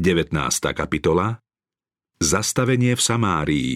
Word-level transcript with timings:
19. 0.00 0.32
kapitola 0.72 1.44
Zastavenie 2.16 2.96
v 2.96 3.02
Samárii 3.04 3.74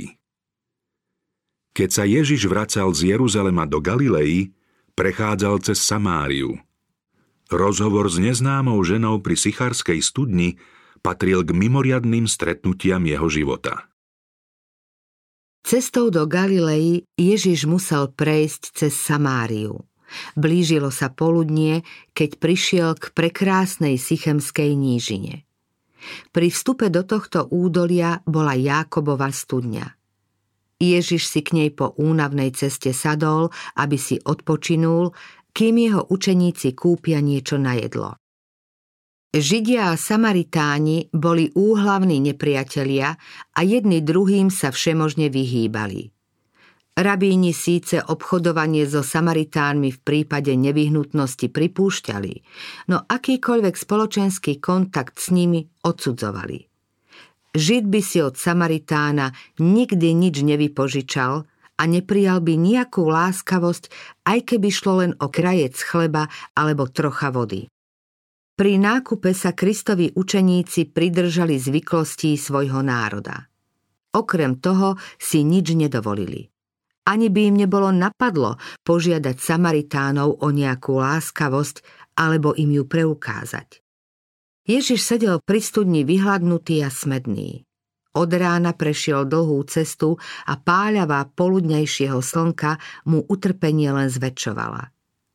Keď 1.77 1.91
sa 1.93 2.09
Ježiš 2.09 2.49
vracal 2.49 2.97
z 2.97 3.13
Jeruzalema 3.13 3.69
do 3.69 3.77
Galilei, 3.85 4.49
prechádzal 4.97 5.61
cez 5.61 5.85
Samáriu. 5.85 6.57
Rozhovor 7.53 8.09
s 8.09 8.17
neznámou 8.17 8.81
ženou 8.81 9.21
pri 9.21 9.37
Sicharskej 9.37 10.01
studni 10.01 10.57
patril 11.05 11.45
k 11.45 11.53
mimoriadným 11.53 12.25
stretnutiam 12.25 13.05
jeho 13.05 13.29
života. 13.29 13.93
Cestou 15.61 16.09
do 16.09 16.25
Galilei 16.25 17.05
Ježiš 17.21 17.69
musel 17.69 18.09
prejsť 18.09 18.73
cez 18.73 18.97
Samáriu. 18.97 19.85
Blížilo 20.41 20.89
sa 20.89 21.13
poludnie, 21.13 21.85
keď 22.17 22.41
prišiel 22.41 22.97
k 22.97 23.13
prekrásnej 23.13 24.01
Sychemskej 24.01 24.73
nížine. 24.73 25.45
Pri 26.31 26.49
vstupe 26.49 26.89
do 26.89 27.03
tohto 27.03 27.51
údolia 27.51 28.23
bola 28.25 28.55
Jákobova 28.55 29.29
studňa. 29.29 29.87
Ježiš 30.79 31.31
si 31.31 31.41
k 31.43 31.57
nej 31.59 31.71
po 31.73 31.95
únavnej 31.97 32.55
ceste 32.55 32.95
sadol, 32.95 33.51
aby 33.79 33.97
si 33.99 34.19
odpočinul, 34.19 35.15
kým 35.55 35.75
jeho 35.79 36.03
učeníci 36.11 36.75
kúpia 36.75 37.23
niečo 37.23 37.59
na 37.59 37.79
jedlo. 37.79 38.19
Židia 39.35 39.91
a 39.91 39.99
Samaritáni 39.99 41.11
boli 41.11 41.51
úhlavní 41.59 42.23
nepriatelia 42.23 43.19
a 43.51 43.61
jedni 43.67 43.99
druhým 43.99 44.47
sa 44.47 44.71
všemožne 44.71 45.27
vyhýbali. 45.27 46.14
Rabíni 46.95 47.51
síce 47.51 47.99
obchodovanie 47.99 48.87
so 48.87 49.03
Samaritánmi 49.03 49.91
v 49.91 49.99
prípade 49.99 50.55
nevyhnutnosti 50.55 51.51
pripúšťali, 51.51 52.35
no 52.87 53.03
akýkoľvek 53.03 53.75
spoločenský 53.75 54.63
kontakt 54.63 55.19
s 55.19 55.35
nimi 55.35 55.67
odsudzovali. 55.83 56.71
Žid 57.55 57.85
by 57.91 58.01
si 58.03 58.23
od 58.23 58.39
Samaritána 58.39 59.35
nikdy 59.59 60.15
nič 60.15 60.47
nevypožičal 60.47 61.43
a 61.75 61.83
neprijal 61.83 62.39
by 62.39 62.55
nejakú 62.55 63.03
láskavosť, 63.11 63.91
aj 64.31 64.55
keby 64.55 64.69
šlo 64.71 65.03
len 65.03 65.13
o 65.19 65.27
krajec 65.27 65.75
chleba 65.75 66.31
alebo 66.55 66.87
trocha 66.87 67.35
vody. 67.35 67.67
Pri 68.55 68.79
nákupe 68.79 69.35
sa 69.35 69.51
Kristovi 69.51 70.15
učeníci 70.15 70.95
pridržali 70.95 71.59
zvyklostí 71.59 72.39
svojho 72.39 72.87
národa. 72.87 73.51
Okrem 74.15 74.63
toho 74.63 74.95
si 75.19 75.43
nič 75.43 75.75
nedovolili. 75.75 76.54
Ani 77.05 77.29
by 77.29 77.53
im 77.53 77.57
nebolo 77.61 77.93
napadlo 77.93 78.57
požiadať 78.89 79.37
Samaritánov 79.37 80.41
o 80.41 80.49
nejakú 80.49 80.97
láskavosť 81.01 81.85
alebo 82.17 82.57
im 82.57 82.73
ju 82.73 82.85
preukázať. 82.89 83.85
Ježiš 84.65 85.05
sedel 85.05 85.45
pri 85.45 85.61
studni 85.61 86.09
vyhladnutý 86.09 86.81
a 86.81 86.89
smedný. 86.89 87.69
Od 88.15 88.31
rána 88.31 88.73
prešiel 88.73 89.29
dlhú 89.29 89.61
cestu 89.69 90.17
a 90.49 90.57
páľavá 90.57 91.29
poludnejšieho 91.35 92.23
slnka 92.23 92.81
mu 93.11 93.27
utrpenie 93.29 93.93
len 93.93 94.09
zväčšovala. 94.09 94.95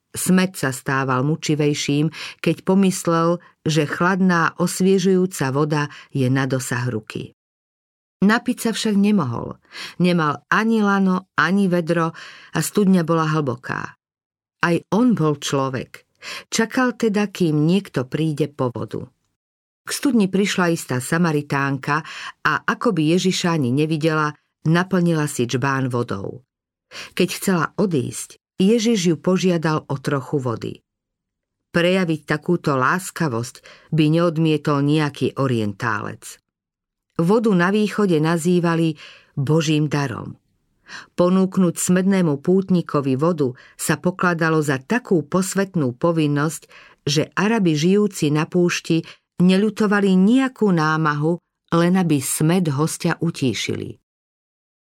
Smet 0.09 0.57
sa 0.57 0.73
stával 0.73 1.21
mučivejším, 1.21 2.09
keď 2.41 2.65
pomyslel, 2.65 3.37
že 3.61 3.85
chladná 3.85 4.57
osviežujúca 4.57 5.53
voda 5.53 5.83
je 6.09 6.25
na 6.33 6.49
dosah 6.49 6.89
ruky. 6.89 7.37
Napiť 8.19 8.57
sa 8.59 8.71
však 8.75 8.99
nemohol. 8.99 9.55
Nemal 10.03 10.43
ani 10.51 10.83
lano, 10.83 11.31
ani 11.39 11.71
vedro 11.71 12.11
a 12.51 12.59
studňa 12.59 13.07
bola 13.07 13.31
hlboká. 13.31 13.95
Aj 14.59 14.75
on 14.91 15.15
bol 15.15 15.39
človek. 15.39 16.03
Čakal 16.51 16.99
teda, 16.99 17.31
kým 17.31 17.63
niekto 17.63 18.03
príde 18.03 18.51
po 18.51 18.75
vodu. 18.75 19.07
K 19.87 19.89
studni 19.89 20.27
prišla 20.27 20.75
istá 20.75 20.99
Samaritánka 20.99 22.03
a 22.43 22.53
ako 22.67 22.91
by 22.91 23.15
Ježiša 23.15 23.55
ani 23.55 23.71
nevidela, 23.71 24.35
naplnila 24.67 25.25
si 25.25 25.47
čbán 25.47 25.87
vodou. 25.87 26.43
Keď 27.15 27.29
chcela 27.31 27.65
odísť, 27.79 28.35
Ježiš 28.59 28.99
ju 29.07 29.15
požiadal 29.15 29.87
o 29.87 29.95
trochu 29.95 30.37
vody. 30.43 30.73
Prejaviť 31.71 32.21
takúto 32.27 32.75
láskavosť 32.75 33.63
by 33.95 34.05
neodmietol 34.11 34.83
nejaký 34.83 35.39
orientálec. 35.39 36.41
Vodu 37.19 37.51
na 37.51 37.67
východe 37.67 38.15
nazývali 38.23 38.95
Božím 39.35 39.91
darom. 39.91 40.39
Ponúknuť 41.19 41.75
smednému 41.75 42.39
pútnikovi 42.39 43.19
vodu 43.19 43.53
sa 43.75 43.99
pokladalo 43.99 44.63
za 44.63 44.79
takú 44.79 45.21
posvetnú 45.27 45.93
povinnosť, 45.99 46.71
že 47.03 47.27
Arabi 47.35 47.75
žijúci 47.75 48.31
na 48.31 48.47
púšti 48.47 49.03
neľutovali 49.43 50.15
nejakú 50.15 50.71
námahu, 50.71 51.37
len 51.75 51.93
aby 51.99 52.23
smed 52.23 52.71
hostia 52.71 53.19
utíšili. 53.19 53.99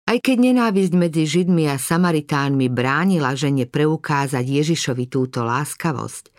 Aj 0.05 0.21
keď 0.21 0.53
nenávisť 0.53 0.93
medzi 1.01 1.25
Židmi 1.25 1.65
a 1.73 1.81
Samaritánmi 1.81 2.69
bránila 2.69 3.33
žene 3.33 3.65
preukázať 3.65 4.45
Ježišovi 4.45 5.09
túto 5.09 5.41
láskavosť, 5.41 6.34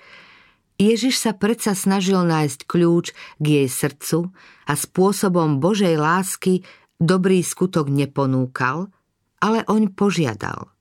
Ježiš 0.76 1.24
sa 1.24 1.32
predsa 1.32 1.72
snažil 1.72 2.20
nájsť 2.28 2.68
kľúč 2.68 3.16
k 3.40 3.46
jej 3.46 3.68
srdcu 3.72 4.36
a 4.68 4.74
spôsobom 4.76 5.64
Božej 5.64 5.96
lásky 5.96 6.68
dobrý 7.00 7.40
skutok 7.40 7.88
neponúkal, 7.88 8.92
ale 9.40 9.64
oň 9.72 9.96
požiadal. 9.96 10.76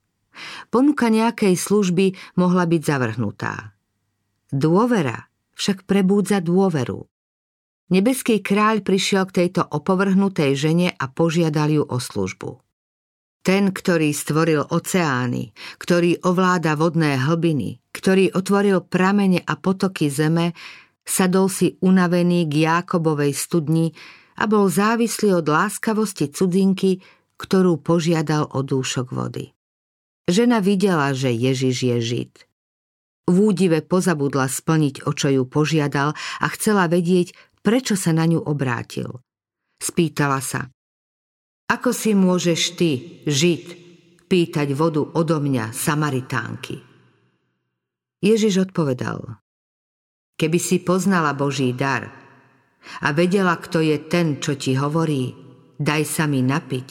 Ponuka 0.74 1.06
nejakej 1.14 1.54
služby 1.54 2.18
mohla 2.34 2.66
byť 2.66 2.82
zavrhnutá. 2.82 3.70
Dôvera 4.50 5.30
však 5.54 5.86
prebúdza 5.86 6.42
dôveru. 6.42 7.06
Nebeský 7.94 8.42
kráľ 8.42 8.82
prišiel 8.82 9.30
k 9.30 9.46
tejto 9.46 9.62
opovrhnutej 9.62 10.58
žene 10.58 10.88
a 10.90 11.04
požiadal 11.06 11.70
ju 11.70 11.82
o 11.86 11.98
službu. 12.02 12.63
Ten, 13.44 13.76
ktorý 13.76 14.16
stvoril 14.16 14.64
oceány, 14.72 15.52
ktorý 15.76 16.24
ovláda 16.24 16.80
vodné 16.80 17.20
hlbiny, 17.20 17.76
ktorý 17.92 18.32
otvoril 18.32 18.80
pramene 18.80 19.44
a 19.44 19.60
potoky 19.60 20.08
zeme, 20.08 20.56
sadol 21.04 21.52
si 21.52 21.76
unavený 21.84 22.48
k 22.48 22.64
Jákobovej 22.64 23.36
studni 23.36 23.92
a 24.40 24.48
bol 24.48 24.72
závislý 24.72 25.44
od 25.44 25.46
láskavosti 25.46 26.32
cudzinky, 26.32 27.04
ktorú 27.36 27.84
požiadal 27.84 28.48
o 28.48 28.64
dúšok 28.64 29.12
vody. 29.12 29.52
Žena 30.24 30.64
videla, 30.64 31.12
že 31.12 31.28
Ježiš 31.28 31.76
je 31.84 31.98
Žid. 32.00 32.34
V 33.28 33.36
údive 33.40 33.84
pozabudla 33.84 34.48
splniť, 34.48 35.04
o 35.04 35.12
čo 35.12 35.28
ju 35.28 35.44
požiadal 35.44 36.16
a 36.16 36.46
chcela 36.56 36.88
vedieť, 36.88 37.36
prečo 37.60 37.92
sa 37.92 38.16
na 38.16 38.24
ňu 38.24 38.40
obrátil. 38.40 39.20
Spýtala 39.80 40.40
sa, 40.40 40.72
ako 41.70 41.90
si 41.96 42.12
môžeš 42.12 42.60
ty, 42.76 42.90
Žid, 43.24 43.64
pýtať 44.28 44.68
vodu 44.76 45.00
odo 45.00 45.40
mňa, 45.40 45.72
Samaritánky? 45.72 46.76
Ježiš 48.24 48.72
odpovedal, 48.72 49.40
keby 50.40 50.58
si 50.60 50.80
poznala 50.80 51.36
Boží 51.36 51.76
dar 51.76 52.08
a 53.00 53.12
vedela, 53.12 53.56
kto 53.56 53.80
je 53.84 53.96
ten, 54.08 54.40
čo 54.40 54.56
ti 54.56 54.76
hovorí, 54.76 55.32
daj 55.80 56.02
sa 56.04 56.24
mi 56.24 56.40
napiť. 56.44 56.88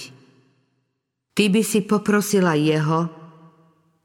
Ty 1.33 1.43
by 1.49 1.61
si 1.65 1.81
poprosila 1.85 2.53
jeho 2.53 3.09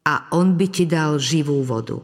a 0.09 0.15
on 0.33 0.57
by 0.57 0.67
ti 0.73 0.89
dal 0.89 1.21
živú 1.21 1.61
vodu. 1.61 2.01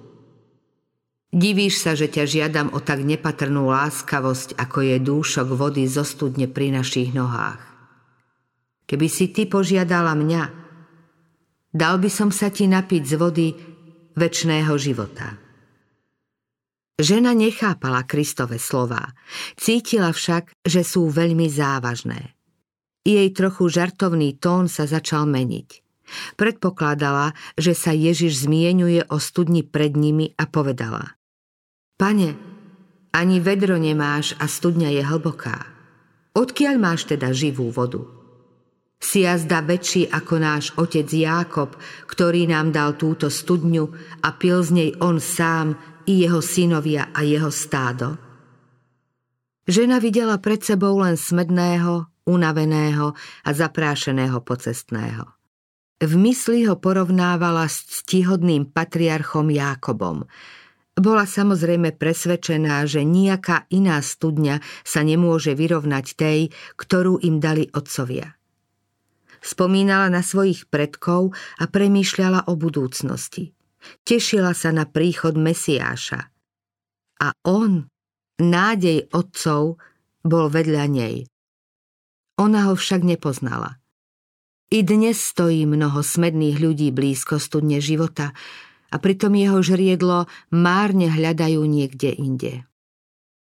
Divíš 1.34 1.82
sa, 1.82 1.98
že 1.98 2.06
ťa 2.06 2.24
žiadam 2.30 2.68
o 2.76 2.78
tak 2.78 3.02
nepatrnú 3.02 3.66
láskavosť, 3.66 4.54
ako 4.54 4.78
je 4.86 4.96
dúšok 5.02 5.48
vody 5.50 5.82
zo 5.90 6.06
studne 6.06 6.46
pri 6.46 6.70
našich 6.70 7.10
nohách. 7.10 7.73
Keby 8.84 9.08
si 9.08 9.32
ty 9.32 9.48
požiadala 9.48 10.12
mňa, 10.12 10.42
dal 11.72 11.96
by 11.96 12.10
som 12.12 12.28
sa 12.28 12.52
ti 12.52 12.68
napiť 12.68 13.02
z 13.02 13.14
vody 13.16 13.46
väčšného 14.14 14.74
života. 14.76 15.40
Žena 16.94 17.34
nechápala 17.34 18.06
Kristove 18.06 18.62
slová, 18.62 19.10
cítila 19.58 20.14
však, 20.14 20.62
že 20.62 20.86
sú 20.86 21.10
veľmi 21.10 21.50
závažné. 21.50 22.38
Jej 23.02 23.34
trochu 23.34 23.66
žartovný 23.66 24.38
tón 24.38 24.70
sa 24.70 24.86
začal 24.86 25.26
meniť. 25.26 25.82
Predpokladala, 26.38 27.34
že 27.58 27.74
sa 27.74 27.90
Ježiš 27.90 28.46
zmienuje 28.46 29.02
o 29.10 29.18
studni 29.18 29.66
pred 29.66 29.98
nimi 29.98 30.30
a 30.38 30.46
povedala 30.46 31.18
Pane, 31.98 32.36
ani 33.10 33.36
vedro 33.42 33.74
nemáš 33.74 34.38
a 34.38 34.46
studňa 34.46 34.94
je 34.94 35.02
hlboká. 35.02 35.66
Odkiaľ 36.34 36.74
máš 36.78 37.10
teda 37.10 37.34
živú 37.34 37.74
vodu? 37.74 38.23
Si 39.00 39.22
jazda 39.22 39.60
väčší 39.62 40.10
ako 40.10 40.34
náš 40.40 40.64
otec 40.74 41.06
Jákob, 41.06 41.76
ktorý 42.08 42.50
nám 42.50 42.72
dal 42.74 42.96
túto 42.98 43.30
studňu 43.30 43.84
a 44.24 44.28
pil 44.34 44.58
z 44.64 44.70
nej 44.74 44.90
on 44.98 45.20
sám 45.22 45.78
i 46.08 46.24
jeho 46.24 46.40
synovia 46.40 47.12
a 47.12 47.22
jeho 47.24 47.48
stádo. 47.52 48.16
Žena 49.64 49.96
videla 49.96 50.36
pred 50.36 50.60
sebou 50.60 51.00
len 51.00 51.16
smedného, 51.16 52.04
unaveného 52.28 53.16
a 53.44 53.50
zaprášeného 53.52 54.44
pocestného. 54.44 55.24
V 56.04 56.12
mysli 56.20 56.68
ho 56.68 56.76
porovnávala 56.76 57.64
s 57.64 58.02
ctihodným 58.02 58.68
patriarchom 58.68 59.48
Jákobom. 59.48 60.28
Bola 60.94 61.24
samozrejme 61.24 61.96
presvedčená, 61.96 62.84
že 62.84 63.08
nejaká 63.08 63.64
iná 63.72 63.98
studňa 64.04 64.60
sa 64.84 65.00
nemôže 65.00 65.56
vyrovnať 65.56 66.06
tej, 66.12 66.38
ktorú 66.76 67.24
im 67.24 67.40
dali 67.40 67.72
otcovia. 67.72 68.36
Spomínala 69.44 70.08
na 70.08 70.24
svojich 70.24 70.72
predkov 70.72 71.36
a 71.60 71.68
premýšľala 71.68 72.48
o 72.48 72.56
budúcnosti. 72.56 73.52
Tešila 74.08 74.56
sa 74.56 74.72
na 74.72 74.88
príchod 74.88 75.36
Mesiáša. 75.36 76.32
A 77.20 77.28
on, 77.44 77.84
nádej 78.40 79.04
otcov, 79.12 79.76
bol 80.24 80.48
vedľa 80.48 80.84
nej. 80.88 81.28
Ona 82.40 82.72
ho 82.72 82.74
však 82.74 83.04
nepoznala. 83.04 83.76
I 84.72 84.80
dnes 84.80 85.20
stojí 85.20 85.68
mnoho 85.68 86.00
smedných 86.00 86.56
ľudí 86.58 86.88
blízko 86.88 87.36
studne 87.36 87.84
života 87.84 88.32
a 88.88 88.96
pritom 88.96 89.36
jeho 89.36 89.60
žriedlo 89.60 90.24
márne 90.56 91.12
hľadajú 91.12 91.60
niekde 91.68 92.16
inde. 92.16 92.52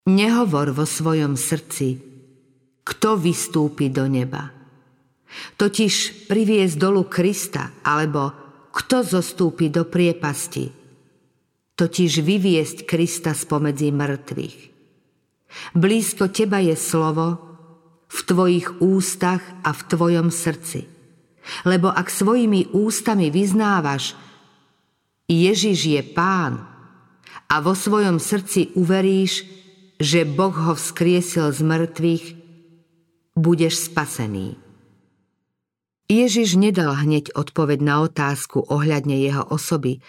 Nehovor 0.04 0.76
vo 0.76 0.84
svojom 0.84 1.40
srdci, 1.40 1.96
kto 2.84 3.16
vystúpi 3.16 3.88
do 3.88 4.04
neba. 4.04 4.57
Totiž 5.56 6.26
priviesť 6.30 6.76
dolu 6.80 7.04
Krista, 7.06 7.72
alebo 7.84 8.32
kto 8.72 9.04
zostúpi 9.04 9.68
do 9.68 9.84
priepasti. 9.84 10.70
Totiž 11.78 12.12
vyviesť 12.24 12.88
Krista 12.88 13.36
spomedzi 13.36 13.92
mŕtvych. 13.92 14.58
Blízko 15.78 16.28
teba 16.28 16.60
je 16.60 16.76
slovo, 16.76 17.48
v 18.08 18.20
tvojich 18.24 18.80
ústach 18.80 19.44
a 19.60 19.70
v 19.76 19.80
tvojom 19.84 20.28
srdci. 20.32 20.88
Lebo 21.64 21.92
ak 21.92 22.08
svojimi 22.08 22.72
ústami 22.72 23.28
vyznávaš, 23.28 24.16
Ježiš 25.28 25.78
je 25.84 26.02
pán 26.04 26.64
a 27.48 27.54
vo 27.60 27.76
svojom 27.76 28.16
srdci 28.16 28.72
uveríš, 28.76 29.44
že 30.00 30.24
Boh 30.24 30.52
ho 30.52 30.72
vzkriesil 30.72 31.52
z 31.52 31.60
mŕtvych, 31.64 32.24
budeš 33.36 33.92
spasený. 33.92 34.67
Ježiš 36.08 36.56
nedal 36.56 36.96
hneď 37.04 37.36
odpoveď 37.36 37.84
na 37.84 38.00
otázku 38.00 38.64
ohľadne 38.64 39.12
jeho 39.20 39.44
osoby, 39.44 40.00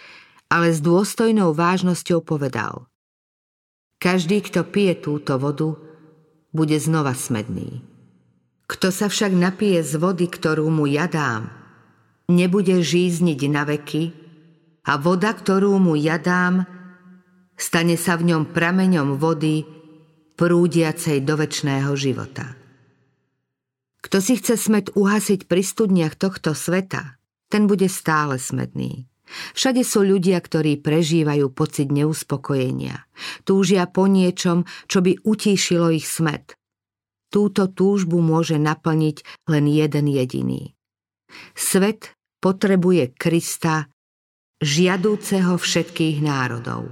ale 0.48 0.72
s 0.72 0.80
dôstojnou 0.80 1.52
vážnosťou 1.52 2.24
povedal 2.24 2.88
Každý, 4.00 4.40
kto 4.48 4.64
pije 4.64 4.96
túto 4.96 5.36
vodu, 5.36 5.76
bude 6.56 6.80
znova 6.80 7.12
smedný. 7.12 7.84
Kto 8.64 8.88
sa 8.88 9.12
však 9.12 9.36
napije 9.36 9.84
z 9.84 10.00
vody, 10.00 10.24
ktorú 10.24 10.72
mu 10.72 10.88
ja 10.88 11.04
dám, 11.04 11.52
nebude 12.32 12.80
žízniť 12.80 13.40
na 13.52 13.68
veky 13.68 14.14
a 14.88 14.96
voda, 14.96 15.36
ktorú 15.36 15.76
mu 15.76 16.00
ja 16.00 16.16
dám, 16.16 16.64
stane 17.60 18.00
sa 18.00 18.16
v 18.16 18.32
ňom 18.32 18.56
prameňom 18.56 19.20
vody 19.20 19.68
prúdiacej 20.40 21.20
do 21.28 21.36
väčšného 21.36 21.92
života. 21.92 22.59
Kto 24.00 24.16
si 24.24 24.40
chce 24.40 24.56
smet 24.56 24.92
uhasiť 24.96 25.44
pri 25.44 25.60
studniach 25.60 26.16
tohto 26.16 26.56
sveta, 26.56 27.20
ten 27.52 27.68
bude 27.68 27.86
stále 27.90 28.40
smedný. 28.40 29.10
Všade 29.54 29.86
sú 29.86 30.02
ľudia, 30.02 30.42
ktorí 30.42 30.82
prežívajú 30.82 31.54
pocit 31.54 31.94
neuspokojenia. 31.94 33.06
Túžia 33.46 33.86
po 33.86 34.10
niečom, 34.10 34.66
čo 34.90 34.98
by 35.04 35.22
utíšilo 35.22 35.94
ich 35.94 36.06
smet. 36.08 36.58
Túto 37.30 37.70
túžbu 37.70 38.18
môže 38.18 38.58
naplniť 38.58 39.46
len 39.46 39.64
jeden 39.70 40.10
jediný. 40.10 40.74
Svet 41.54 42.18
potrebuje 42.42 43.14
Krista, 43.14 43.86
žiadúceho 44.58 45.54
všetkých 45.54 46.18
národov. 46.26 46.90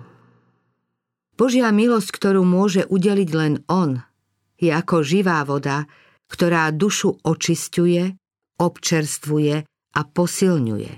Božia 1.34 1.74
milosť, 1.74 2.10
ktorú 2.14 2.46
môže 2.46 2.86
udeliť 2.86 3.30
len 3.34 3.54
On, 3.66 3.98
je 4.58 4.70
ako 4.70 5.02
živá 5.02 5.42
voda, 5.42 5.90
ktorá 6.28 6.70
dušu 6.72 7.24
očisťuje, 7.24 8.02
občerstvuje 8.60 9.54
a 9.68 10.00
posilňuje. 10.04 10.92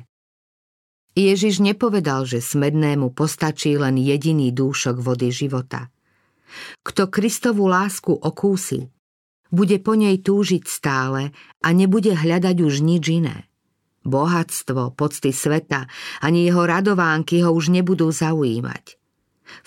Ježiš 1.14 1.58
nepovedal, 1.58 2.22
že 2.26 2.38
smednému 2.38 3.10
postačí 3.14 3.74
len 3.74 3.98
jediný 3.98 4.54
dúšok 4.54 5.02
vody 5.02 5.34
života. 5.34 5.90
Kto 6.82 7.10
Kristovú 7.10 7.66
lásku 7.70 8.14
okúsi, 8.14 8.90
bude 9.50 9.82
po 9.82 9.98
nej 9.98 10.22
túžiť 10.22 10.62
stále 10.66 11.34
a 11.62 11.68
nebude 11.74 12.14
hľadať 12.14 12.56
už 12.62 12.74
nič 12.86 13.04
iné. 13.10 13.50
Bohatstvo, 14.06 14.94
pocty 14.94 15.34
sveta, 15.34 15.90
ani 16.22 16.46
jeho 16.46 16.64
radovánky 16.64 17.42
ho 17.44 17.52
už 17.52 17.74
nebudú 17.74 18.08
zaujímať. 18.08 18.96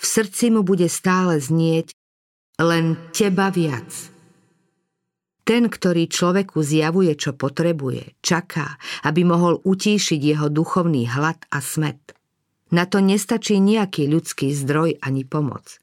V 0.00 0.04
srdci 0.04 0.48
mu 0.50 0.64
bude 0.64 0.88
stále 0.88 1.38
znieť 1.38 1.92
len 2.58 2.96
teba 3.12 3.52
viac. 3.52 4.13
Ten, 5.44 5.68
ktorý 5.68 6.08
človeku 6.08 6.64
zjavuje, 6.64 7.12
čo 7.20 7.36
potrebuje, 7.36 8.16
čaká, 8.24 8.80
aby 9.04 9.28
mohol 9.28 9.60
utíšiť 9.60 10.16
jeho 10.16 10.48
duchovný 10.48 11.04
hlad 11.04 11.36
a 11.52 11.60
smet. 11.60 12.16
Na 12.72 12.88
to 12.88 13.04
nestačí 13.04 13.60
nejaký 13.60 14.08
ľudský 14.08 14.56
zdroj 14.56 14.96
ani 15.04 15.28
pomoc. 15.28 15.76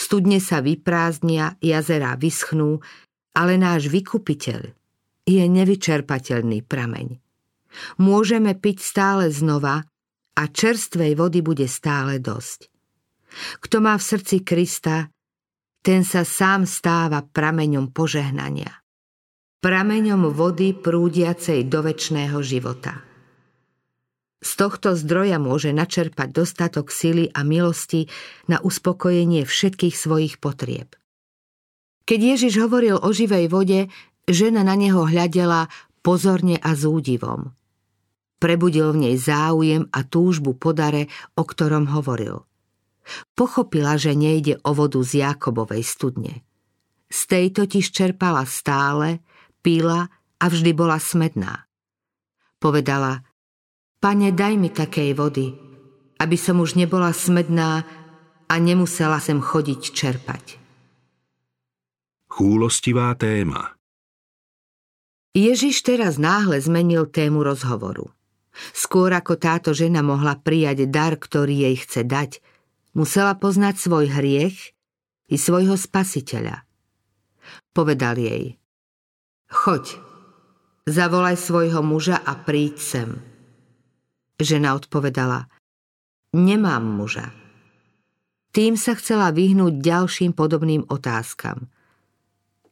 Studne 0.00 0.40
sa 0.40 0.64
vyprázdnia, 0.64 1.60
jazera 1.60 2.16
vyschnú, 2.16 2.80
ale 3.36 3.60
náš 3.60 3.92
vykupiteľ 3.92 4.72
je 5.28 5.44
nevyčerpateľný 5.52 6.64
prameň. 6.64 7.20
Môžeme 8.00 8.56
piť 8.56 8.80
stále 8.80 9.28
znova 9.28 9.84
a 10.32 10.42
čerstvej 10.48 11.12
vody 11.12 11.44
bude 11.44 11.68
stále 11.68 12.24
dosť. 12.24 12.72
Kto 13.60 13.84
má 13.84 14.00
v 14.00 14.04
srdci 14.04 14.46
Krista, 14.46 15.12
ten 15.84 16.06
sa 16.08 16.24
sám 16.24 16.64
stáva 16.64 17.20
prameňom 17.20 17.92
požehnania 17.92 18.83
prameňom 19.64 20.28
vody 20.28 20.76
prúdiacej 20.76 21.72
do 21.72 21.80
väčšného 21.80 22.36
života. 22.44 23.00
Z 24.44 24.60
tohto 24.60 24.92
zdroja 24.92 25.40
môže 25.40 25.72
načerpať 25.72 26.36
dostatok 26.36 26.92
sily 26.92 27.32
a 27.32 27.40
milosti 27.48 28.12
na 28.44 28.60
uspokojenie 28.60 29.48
všetkých 29.48 29.96
svojich 29.96 30.36
potrieb. 30.36 30.92
Keď 32.04 32.20
Ježiš 32.36 32.60
hovoril 32.60 33.00
o 33.00 33.08
živej 33.08 33.48
vode, 33.48 33.88
žena 34.28 34.60
na 34.68 34.76
neho 34.76 35.08
hľadela 35.08 35.72
pozorne 36.04 36.60
a 36.60 36.76
s 36.76 36.84
údivom. 36.84 37.56
Prebudil 38.36 38.92
v 38.92 39.08
nej 39.08 39.16
záujem 39.16 39.88
a 39.96 40.04
túžbu 40.04 40.52
po 40.60 40.76
dare, 40.76 41.08
o 41.40 41.48
ktorom 41.48 41.88
hovoril. 41.88 42.44
Pochopila, 43.32 43.96
že 43.96 44.12
nejde 44.12 44.60
o 44.60 44.76
vodu 44.76 45.00
z 45.00 45.24
Jakobovej 45.24 45.80
studne. 45.80 46.44
Z 47.08 47.32
tej 47.32 47.56
totiž 47.56 47.88
čerpala 47.88 48.44
stále, 48.44 49.24
píla 49.64 50.12
a 50.36 50.44
vždy 50.44 50.76
bola 50.76 51.00
smedná. 51.00 51.64
Povedala, 52.60 53.24
pane, 54.04 54.28
daj 54.36 54.54
mi 54.60 54.68
takej 54.68 55.16
vody, 55.16 55.56
aby 56.20 56.36
som 56.36 56.60
už 56.60 56.76
nebola 56.76 57.16
smedná 57.16 57.88
a 58.44 58.54
nemusela 58.60 59.16
sem 59.24 59.40
chodiť 59.40 59.80
čerpať. 59.80 60.44
Chúlostivá 62.28 63.16
téma 63.16 63.72
Ježiš 65.34 65.82
teraz 65.82 66.14
náhle 66.14 66.62
zmenil 66.62 67.10
tému 67.10 67.42
rozhovoru. 67.42 68.14
Skôr 68.70 69.10
ako 69.10 69.34
táto 69.34 69.74
žena 69.74 69.98
mohla 69.98 70.38
prijať 70.38 70.86
dar, 70.86 71.18
ktorý 71.18 71.66
jej 71.66 71.76
chce 71.82 72.06
dať, 72.06 72.30
musela 72.94 73.34
poznať 73.34 73.74
svoj 73.82 74.14
hriech 74.14 74.74
i 75.26 75.34
svojho 75.34 75.74
spasiteľa. 75.74 76.62
Povedal 77.74 78.14
jej, 78.22 78.62
Choď, 79.54 80.02
zavolaj 80.90 81.38
svojho 81.38 81.78
muža 81.86 82.18
a 82.18 82.34
príď 82.34 82.74
sem. 82.74 83.10
Žena 84.34 84.74
odpovedala, 84.74 85.46
nemám 86.34 86.82
muža. 86.82 87.30
Tým 88.50 88.74
sa 88.74 88.98
chcela 88.98 89.30
vyhnúť 89.30 89.78
ďalším 89.78 90.34
podobným 90.34 90.82
otázkam. 90.90 91.70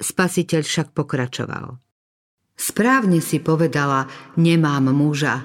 Spasiteľ 0.02 0.66
však 0.66 0.90
pokračoval. 0.90 1.78
Správne 2.58 3.22
si 3.22 3.38
povedala, 3.38 4.10
nemám 4.34 4.90
muža, 4.90 5.38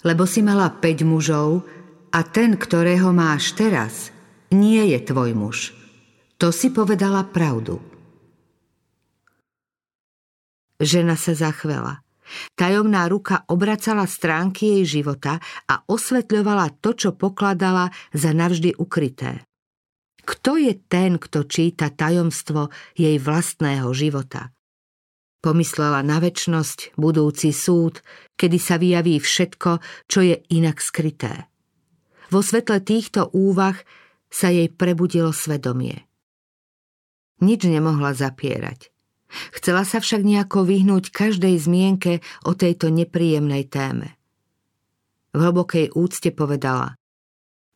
lebo 0.00 0.24
si 0.24 0.40
mala 0.40 0.72
5 0.72 1.04
mužov 1.04 1.60
a 2.08 2.24
ten, 2.24 2.56
ktorého 2.56 3.12
máš 3.12 3.52
teraz, 3.52 4.08
nie 4.48 4.80
je 4.96 4.98
tvoj 5.04 5.36
muž. 5.36 5.76
To 6.40 6.48
si 6.48 6.72
povedala 6.72 7.28
pravdu. 7.28 7.89
Žena 10.80 11.14
sa 11.20 11.36
zachvela. 11.36 12.00
Tajomná 12.56 13.04
ruka 13.10 13.44
obracala 13.52 14.08
stránky 14.08 14.80
jej 14.80 15.02
života 15.02 15.42
a 15.68 15.84
osvetľovala 15.84 16.80
to, 16.80 16.96
čo 16.96 17.10
pokladala 17.12 17.92
za 18.16 18.32
navždy 18.32 18.80
ukryté. 18.80 19.44
Kto 20.24 20.56
je 20.56 20.78
ten, 20.78 21.20
kto 21.20 21.44
číta 21.44 21.90
tajomstvo 21.90 22.70
jej 22.96 23.18
vlastného 23.18 23.90
života? 23.92 24.54
Pomyslela 25.40 26.04
na 26.04 26.20
väčnosť, 26.20 26.94
budúci 27.00 27.50
súd, 27.50 28.04
kedy 28.36 28.58
sa 28.60 28.76
vyjaví 28.76 29.16
všetko, 29.16 29.80
čo 30.06 30.20
je 30.20 30.36
inak 30.52 30.78
skryté. 30.78 31.48
Vo 32.28 32.44
svetle 32.44 32.78
týchto 32.84 33.32
úvah 33.32 33.74
sa 34.30 34.52
jej 34.52 34.70
prebudilo 34.70 35.34
svedomie. 35.34 36.06
Nič 37.40 37.64
nemohla 37.66 38.12
zapierať. 38.12 38.89
Chcela 39.54 39.86
sa 39.86 40.02
však 40.02 40.26
nejako 40.26 40.66
vyhnúť 40.66 41.14
každej 41.14 41.56
zmienke 41.58 42.12
o 42.44 42.52
tejto 42.54 42.90
nepríjemnej 42.90 43.66
téme. 43.70 44.18
V 45.30 45.38
hlbokej 45.38 45.94
úcte 45.94 46.34
povedala 46.34 46.98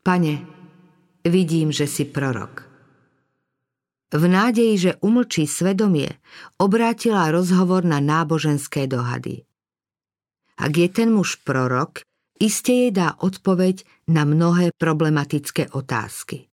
Pane, 0.03 0.45
vidím, 1.25 1.71
že 1.71 1.87
si 1.87 2.05
prorok. 2.05 2.67
V 4.15 4.25
nádeji, 4.31 4.75
že 4.79 4.93
umlčí 5.03 5.47
svedomie, 5.49 6.23
obrátila 6.59 7.35
rozhovor 7.35 7.83
na 7.83 7.99
náboženské 7.99 8.87
dohady. 8.87 9.43
Ak 10.55 10.71
je 10.71 10.87
ten 10.87 11.11
muž 11.11 11.43
prorok, 11.43 12.07
iste 12.39 12.71
jej 12.71 12.91
dá 12.95 13.19
odpoveď 13.19 13.83
na 14.07 14.23
mnohé 14.23 14.71
problematické 14.79 15.75
otázky. 15.75 16.47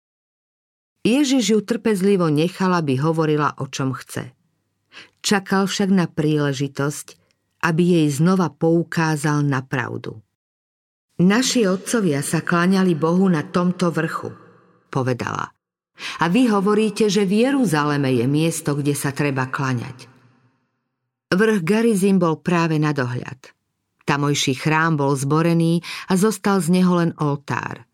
Ježiš 1.03 1.45
ju 1.57 1.61
trpezlivo 1.67 2.31
nechal, 2.31 2.75
aby 2.79 2.95
hovorila 3.01 3.59
o 3.59 3.67
čom 3.67 3.91
chce. 3.91 4.38
Čakal 5.21 5.67
však 5.67 5.91
na 5.91 6.07
príležitosť, 6.07 7.07
aby 7.67 7.83
jej 8.03 8.09
znova 8.11 8.55
poukázal 8.55 9.43
na 9.43 9.63
pravdu. 9.67 10.23
Naši 11.19 11.67
otcovia 11.67 12.23
sa 12.23 12.47
kláňali 12.47 12.95
Bohu 12.95 13.27
na 13.27 13.43
tomto 13.43 13.91
vrchu, 13.91 14.31
povedala. 14.87 15.51
A 16.23 16.31
vy 16.31 16.47
hovoríte, 16.47 17.11
že 17.11 17.27
v 17.27 17.51
Jeruzaleme 17.51 18.15
je 18.15 18.27
miesto, 18.31 18.79
kde 18.79 18.95
sa 18.95 19.11
treba 19.11 19.51
klaňať. 19.51 20.07
Vrch 21.35 21.61
Garizim 21.67 22.23
bol 22.23 22.39
práve 22.39 22.79
na 22.79 22.95
dohľad. 22.95 23.51
Tamojší 24.07 24.57
chrám 24.57 24.97
bol 24.97 25.13
zborený 25.19 25.85
a 26.09 26.17
zostal 26.17 26.63
z 26.65 26.81
neho 26.81 26.97
len 26.97 27.13
oltár. 27.21 27.85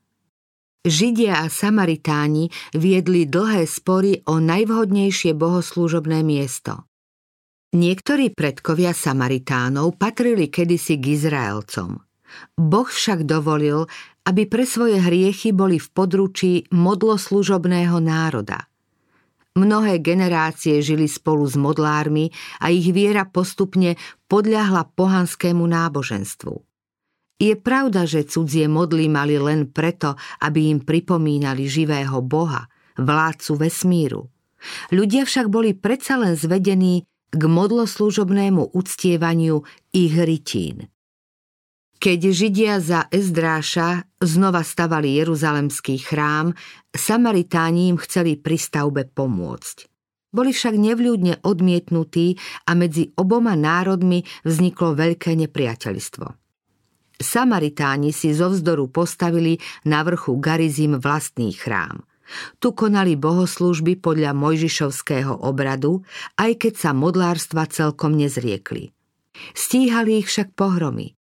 Židia 0.85 1.43
a 1.43 1.49
Samaritáni 1.49 2.53
viedli 2.77 3.25
dlhé 3.25 3.65
spory 3.65 4.21
o 4.29 4.37
najvhodnejšie 4.37 5.33
bohoslúžobné 5.33 6.21
miesto. 6.21 6.85
Niektorí 7.75 8.31
predkovia 8.31 8.95
Samaritánov 8.95 9.99
patrili 9.99 10.47
kedysi 10.47 10.95
k 11.03 11.19
Izraelcom. 11.19 11.99
Boh 12.55 12.87
však 12.87 13.27
dovolil, 13.27 13.91
aby 14.31 14.47
pre 14.47 14.63
svoje 14.63 15.03
hriechy 15.03 15.51
boli 15.51 15.83
v 15.83 15.89
područí 15.91 16.53
modloslužobného 16.71 17.99
národa. 17.99 18.71
Mnohé 19.59 19.99
generácie 19.99 20.83
žili 20.87 21.11
spolu 21.11 21.51
s 21.51 21.59
modlármi 21.59 22.31
a 22.63 22.71
ich 22.71 22.95
viera 22.95 23.27
postupne 23.27 23.99
podľahla 24.31 24.95
pohanskému 24.95 25.67
náboženstvu. 25.67 26.55
Je 27.43 27.59
pravda, 27.59 28.07
že 28.07 28.27
cudzie 28.27 28.71
modly 28.71 29.11
mali 29.11 29.35
len 29.35 29.67
preto, 29.75 30.15
aby 30.47 30.71
im 30.71 30.79
pripomínali 30.83 31.67
živého 31.67 32.23
Boha, 32.23 32.71
vládcu 33.03 33.53
vesmíru. 33.59 34.23
Ľudia 34.95 35.27
však 35.27 35.51
boli 35.51 35.75
predsa 35.75 36.19
len 36.19 36.39
zvedení 36.39 37.03
k 37.35 37.43
modloslúžobnému 37.43 38.73
uctievaniu 38.73 39.67
ich 39.91 40.15
rytín. 40.15 40.87
Keď 41.99 42.21
Židia 42.31 42.79
za 42.85 43.09
Ezdráša 43.09 44.07
znova 44.21 44.61
stavali 44.61 45.19
Jeruzalemský 45.19 45.99
chrám, 46.05 46.53
Samaritáni 46.93 47.91
im 47.91 47.99
chceli 47.99 48.37
pri 48.39 48.61
stavbe 48.61 49.09
pomôcť. 49.09 49.91
Boli 50.35 50.51
však 50.51 50.75
nevľúdne 50.75 51.47
odmietnutí 51.47 52.37
a 52.67 52.75
medzi 52.75 53.15
oboma 53.15 53.55
národmi 53.55 54.27
vzniklo 54.43 54.99
veľké 54.99 55.33
nepriateľstvo. 55.47 56.27
Samaritáni 57.15 58.11
si 58.11 58.35
zo 58.35 58.51
vzdoru 58.51 58.91
postavili 58.91 59.57
na 59.87 60.03
vrchu 60.03 60.35
Garizim 60.43 60.99
vlastný 60.99 61.55
chrám– 61.55 62.03
tu 62.59 62.73
konali 62.73 63.15
bohoslúžby 63.15 64.01
podľa 64.01 64.33
Mojžišovského 64.37 65.45
obradu, 65.45 66.03
aj 66.41 66.67
keď 66.67 66.75
sa 66.75 66.91
modlárstva 66.97 67.69
celkom 67.69 68.17
nezriekli. 68.17 68.93
Stíhali 69.53 70.23
ich 70.23 70.31
však 70.31 70.55
pohromy. 70.55 71.15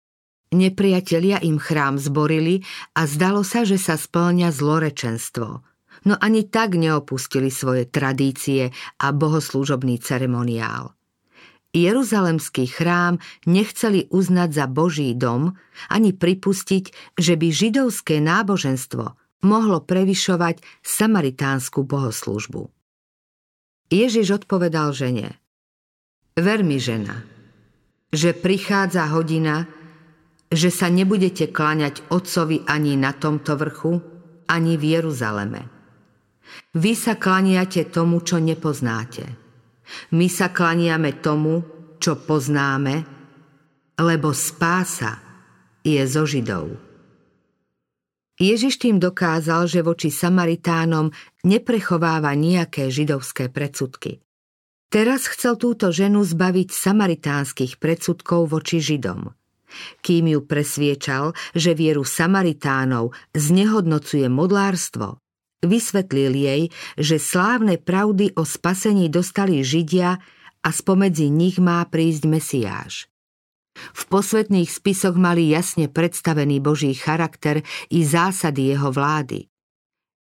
Nepriatelia 0.51 1.39
im 1.39 1.55
chrám 1.55 1.95
zborili 1.95 2.59
a 2.91 3.07
zdalo 3.07 3.39
sa, 3.47 3.63
že 3.63 3.79
sa 3.79 3.95
splňa 3.95 4.51
zlorečenstvo. 4.51 5.63
No 6.03 6.13
ani 6.19 6.43
tak 6.43 6.75
neopustili 6.75 7.47
svoje 7.47 7.87
tradície 7.87 8.75
a 8.99 9.07
bohoslúžobný 9.15 10.01
ceremoniál. 10.03 10.91
Jeruzalemský 11.71 12.67
chrám 12.67 13.23
nechceli 13.47 14.11
uznať 14.11 14.49
za 14.51 14.65
Boží 14.67 15.15
dom 15.15 15.55
ani 15.87 16.11
pripustiť, 16.11 17.15
že 17.15 17.39
by 17.39 17.47
židovské 17.47 18.19
náboženstvo 18.19 19.20
mohlo 19.41 19.81
prevyšovať 19.81 20.61
samaritánsku 20.81 21.85
bohoslužbu. 21.85 22.69
Ježiš 23.91 24.43
odpovedal 24.43 24.95
žene, 24.95 25.41
Ver 26.39 26.63
mi, 26.63 26.79
žena, 26.79 27.27
že 28.07 28.31
prichádza 28.31 29.03
hodina, 29.11 29.67
že 30.47 30.71
sa 30.71 30.87
nebudete 30.87 31.51
kláňať 31.51 32.07
otcovi 32.07 32.63
ani 32.71 32.95
na 32.95 33.11
tomto 33.11 33.59
vrchu, 33.59 33.99
ani 34.47 34.79
v 34.79 34.83
Jeruzaleme. 34.95 35.61
Vy 36.75 36.95
sa 36.95 37.19
klaniate 37.19 37.87
tomu, 37.91 38.23
čo 38.23 38.39
nepoznáte. 38.39 39.27
My 40.15 40.31
sa 40.31 40.51
klaniame 40.55 41.19
tomu, 41.19 41.63
čo 41.99 42.15
poznáme, 42.15 42.95
lebo 43.99 44.31
spása 44.31 45.19
je 45.83 45.99
zo 46.07 46.23
Židov. 46.23 46.90
Ježiš 48.41 48.81
tým 48.81 48.97
dokázal, 48.97 49.69
že 49.69 49.85
voči 49.85 50.09
Samaritánom 50.09 51.13
neprechováva 51.45 52.33
nejaké 52.33 52.89
židovské 52.89 53.53
predsudky. 53.53 54.17
Teraz 54.89 55.29
chcel 55.29 55.61
túto 55.61 55.93
ženu 55.93 56.25
zbaviť 56.25 56.73
samaritánskych 56.73 57.77
predsudkov 57.77 58.49
voči 58.49 58.81
Židom. 58.81 59.31
Kým 60.03 60.35
ju 60.35 60.43
presviečal, 60.43 61.31
že 61.55 61.71
vieru 61.71 62.03
Samaritánov 62.03 63.15
znehodnocuje 63.31 64.27
modlárstvo, 64.27 65.21
vysvetlil 65.63 66.33
jej, 66.35 66.61
že 66.99 67.23
slávne 67.23 67.79
pravdy 67.79 68.35
o 68.35 68.43
spasení 68.43 69.07
dostali 69.07 69.63
Židia 69.63 70.19
a 70.59 70.69
spomedzi 70.73 71.31
nich 71.31 71.55
má 71.61 71.79
prísť 71.87 72.23
Mesiáš. 72.27 73.10
V 73.91 74.03
posvetných 74.07 74.69
spisoch 74.69 75.17
mali 75.17 75.49
jasne 75.49 75.89
predstavený 75.89 76.61
Boží 76.61 76.93
charakter 76.93 77.65
i 77.89 78.05
zásady 78.05 78.75
jeho 78.75 78.93
vlády. 78.93 79.47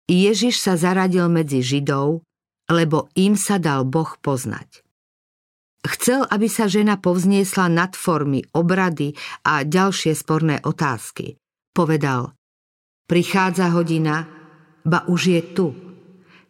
Ježiš 0.09 0.61
sa 0.61 0.73
zaradil 0.73 1.29
medzi 1.29 1.61
Židov, 1.61 2.25
lebo 2.69 3.13
im 3.13 3.37
sa 3.37 3.61
dal 3.61 3.85
Boh 3.85 4.09
poznať. 4.21 4.81
Chcel, 5.85 6.27
aby 6.27 6.47
sa 6.51 6.67
žena 6.67 6.99
povzniesla 6.99 7.71
nad 7.71 7.95
formy, 7.95 8.43
obrady 8.51 9.15
a 9.47 9.63
ďalšie 9.63 10.11
sporné 10.11 10.59
otázky. 10.59 11.39
Povedal, 11.71 12.35
prichádza 13.07 13.71
hodina, 13.71 14.27
ba 14.83 15.07
už 15.07 15.21
je 15.29 15.41
tu, 15.55 15.67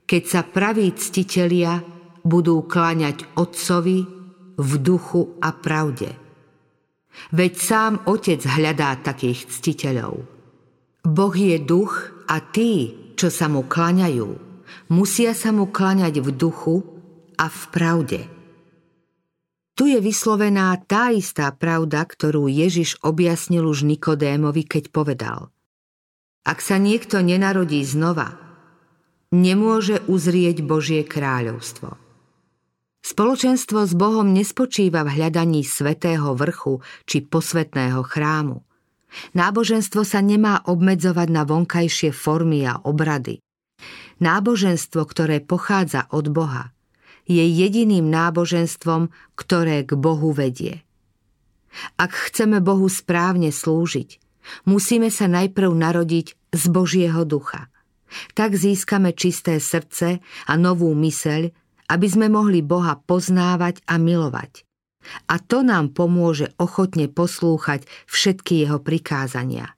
keď 0.10 0.24
sa 0.26 0.42
praví 0.42 0.90
ctitelia 0.98 1.86
budú 2.26 2.66
kláňať 2.66 3.30
Otcovi 3.38 4.00
v 4.58 4.72
duchu 4.82 5.38
a 5.40 5.54
pravde. 5.54 6.29
Veď 7.34 7.54
sám 7.60 7.94
Otec 8.08 8.42
hľadá 8.44 8.98
takých 9.02 9.50
ctiteľov. 9.50 10.24
Boh 11.06 11.36
je 11.36 11.58
duch 11.58 12.12
a 12.28 12.44
tí, 12.44 12.94
čo 13.16 13.32
sa 13.32 13.48
mu 13.48 13.66
klaňajú, 13.66 14.30
musia 14.94 15.34
sa 15.34 15.50
mu 15.50 15.68
klaňať 15.70 16.22
v 16.22 16.30
duchu 16.36 16.76
a 17.40 17.48
v 17.48 17.62
pravde. 17.72 18.22
Tu 19.80 19.96
je 19.96 20.00
vyslovená 20.04 20.76
tá 20.84 21.08
istá 21.16 21.48
pravda, 21.56 22.04
ktorú 22.04 22.52
Ježiš 22.52 23.00
objasnil 23.00 23.64
už 23.64 23.88
Nikodémovi, 23.88 24.68
keď 24.68 24.92
povedal 24.92 25.56
Ak 26.44 26.60
sa 26.60 26.76
niekto 26.76 27.24
nenarodí 27.24 27.80
znova, 27.88 28.36
nemôže 29.32 30.04
uzrieť 30.12 30.68
Božie 30.68 31.08
kráľovstvo. 31.08 32.09
Spoločenstvo 33.10 33.90
s 33.90 33.98
Bohom 33.98 34.38
nespočíva 34.38 35.02
v 35.02 35.18
hľadaní 35.18 35.66
svetého 35.66 36.38
vrchu 36.38 36.86
či 37.10 37.26
posvetného 37.26 38.06
chrámu. 38.06 38.62
Náboženstvo 39.34 40.06
sa 40.06 40.22
nemá 40.22 40.62
obmedzovať 40.70 41.28
na 41.34 41.42
vonkajšie 41.42 42.14
formy 42.14 42.70
a 42.70 42.78
obrady. 42.86 43.42
Náboženstvo, 44.22 45.02
ktoré 45.10 45.42
pochádza 45.42 46.06
od 46.14 46.30
Boha, 46.30 46.70
je 47.26 47.42
jediným 47.42 48.14
náboženstvom, 48.14 49.10
ktoré 49.34 49.82
k 49.90 49.98
Bohu 49.98 50.30
vedie. 50.30 50.86
Ak 51.98 52.14
chceme 52.14 52.62
Bohu 52.62 52.86
správne 52.94 53.50
slúžiť, 53.50 54.22
musíme 54.70 55.10
sa 55.10 55.26
najprv 55.26 55.74
narodiť 55.74 56.38
z 56.54 56.64
Božieho 56.70 57.26
ducha. 57.26 57.74
Tak 58.38 58.54
získame 58.54 59.18
čisté 59.18 59.58
srdce 59.58 60.22
a 60.46 60.54
novú 60.62 60.94
myseľ, 60.94 61.50
aby 61.90 62.08
sme 62.08 62.30
mohli 62.30 62.62
Boha 62.62 63.02
poznávať 63.02 63.82
a 63.90 63.98
milovať. 63.98 64.64
A 65.26 65.42
to 65.42 65.66
nám 65.66 65.98
pomôže 65.98 66.54
ochotne 66.62 67.10
poslúchať 67.10 67.88
všetky 68.06 68.64
jeho 68.68 68.78
prikázania. 68.78 69.74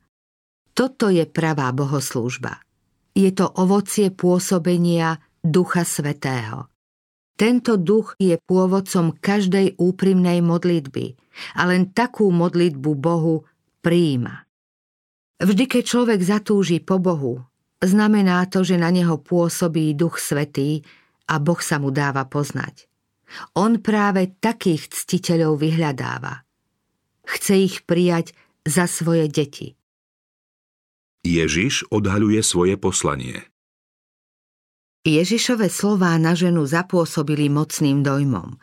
Toto 0.76 1.08
je 1.08 1.24
pravá 1.28 1.72
bohoslúžba. 1.72 2.60
Je 3.16 3.32
to 3.32 3.48
ovocie 3.60 4.12
pôsobenia 4.12 5.20
Ducha 5.44 5.84
Svetého. 5.84 6.72
Tento 7.36 7.74
duch 7.80 8.14
je 8.22 8.38
pôvodcom 8.38 9.18
každej 9.18 9.82
úprimnej 9.82 10.46
modlitby 10.46 11.18
a 11.58 11.62
len 11.66 11.90
takú 11.90 12.30
modlitbu 12.30 12.92
Bohu 12.94 13.50
prijíma. 13.82 14.46
Vždy, 15.42 15.66
keď 15.66 15.84
človek 15.84 16.22
zatúži 16.22 16.78
po 16.78 17.02
Bohu, 17.02 17.42
znamená 17.82 18.46
to, 18.46 18.62
že 18.62 18.78
na 18.78 18.94
neho 18.94 19.18
pôsobí 19.18 19.98
Duch 19.98 20.22
Svetý 20.22 20.86
a 21.32 21.40
Boh 21.40 21.64
sa 21.64 21.80
mu 21.80 21.96
dáva 21.96 22.28
poznať. 22.28 22.92
On 23.56 23.80
práve 23.80 24.36
takých 24.44 24.92
ctiteľov 24.92 25.64
vyhľadáva. 25.64 26.44
Chce 27.24 27.54
ich 27.64 27.88
prijať 27.88 28.36
za 28.68 28.92
svoje 28.92 29.32
deti. 29.32 29.80
Ježiš 31.24 31.88
odhaľuje 31.88 32.44
svoje 32.44 32.76
poslanie. 32.76 33.48
Ježišove 35.08 35.72
slová 35.72 36.14
na 36.20 36.36
ženu 36.38 36.68
zapôsobili 36.68 37.48
mocným 37.50 38.04
dojmom. 38.06 38.60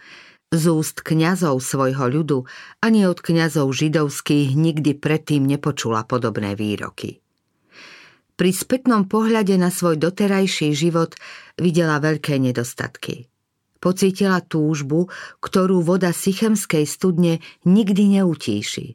Z 0.54 0.64
úst 0.70 1.02
kňazov 1.02 1.58
svojho 1.60 2.06
ľudu 2.06 2.38
ani 2.78 3.08
od 3.10 3.18
kňazov 3.18 3.74
židovských 3.74 4.54
nikdy 4.54 4.94
predtým 4.96 5.44
nepočula 5.48 6.06
podobné 6.06 6.54
výroky. 6.54 7.20
Pri 8.38 8.54
spätnom 8.54 9.10
pohľade 9.10 9.58
na 9.58 9.66
svoj 9.66 9.98
doterajší 9.98 10.70
život 10.70 11.18
videla 11.58 11.98
veľké 11.98 12.38
nedostatky. 12.38 13.26
Pocítila 13.82 14.38
túžbu, 14.38 15.10
ktorú 15.42 15.82
voda 15.82 16.14
Sychemskej 16.14 16.86
studne 16.86 17.42
nikdy 17.66 18.22
neutíši. 18.22 18.94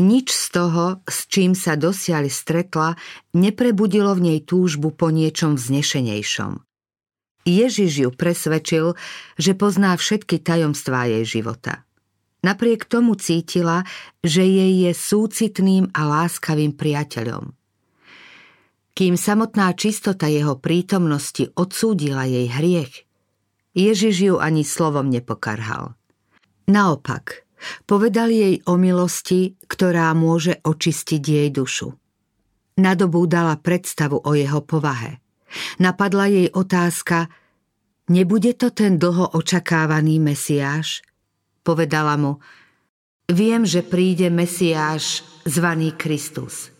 Nič 0.00 0.32
z 0.32 0.44
toho, 0.48 1.04
s 1.04 1.28
čím 1.28 1.52
sa 1.52 1.76
dosiaľ 1.76 2.32
stretla, 2.32 2.96
neprebudilo 3.36 4.16
v 4.16 4.32
nej 4.32 4.40
túžbu 4.40 4.96
po 4.96 5.12
niečom 5.12 5.60
vznešenejšom. 5.60 6.64
Ježiš 7.44 7.92
ju 8.08 8.10
presvedčil, 8.16 8.96
že 9.36 9.52
pozná 9.52 9.92
všetky 9.92 10.40
tajomstvá 10.40 11.12
jej 11.12 11.24
života. 11.28 11.84
Napriek 12.40 12.88
tomu 12.88 13.12
cítila, 13.20 13.84
že 14.24 14.40
jej 14.40 14.88
je 14.88 14.92
súcitným 14.96 15.92
a 15.92 16.00
láskavým 16.08 16.72
priateľom– 16.72 17.52
kým 18.94 19.18
samotná 19.18 19.74
čistota 19.74 20.30
jeho 20.30 20.54
prítomnosti 20.54 21.50
odsúdila 21.58 22.30
jej 22.30 22.46
hriech, 22.46 22.94
Ježiš 23.74 24.16
ju 24.22 24.34
ani 24.38 24.62
slovom 24.62 25.10
nepokarhal. 25.10 25.98
Naopak, 26.70 27.42
povedal 27.90 28.30
jej 28.30 28.62
o 28.70 28.78
milosti, 28.78 29.58
ktorá 29.66 30.14
môže 30.14 30.62
očistiť 30.62 31.22
jej 31.22 31.50
dušu. 31.50 31.90
dala 33.26 33.58
predstavu 33.58 34.22
o 34.22 34.30
jeho 34.38 34.62
povahe. 34.62 35.18
Napadla 35.82 36.30
jej 36.30 36.48
otázka, 36.54 37.30
nebude 38.10 38.54
to 38.54 38.70
ten 38.70 38.98
dlho 38.98 39.34
očakávaný 39.34 40.22
Mesiáš? 40.22 41.02
Povedala 41.66 42.14
mu, 42.14 42.38
viem, 43.26 43.66
že 43.66 43.82
príde 43.82 44.30
Mesiáš 44.30 45.26
zvaný 45.46 45.98
Kristus– 45.98 46.70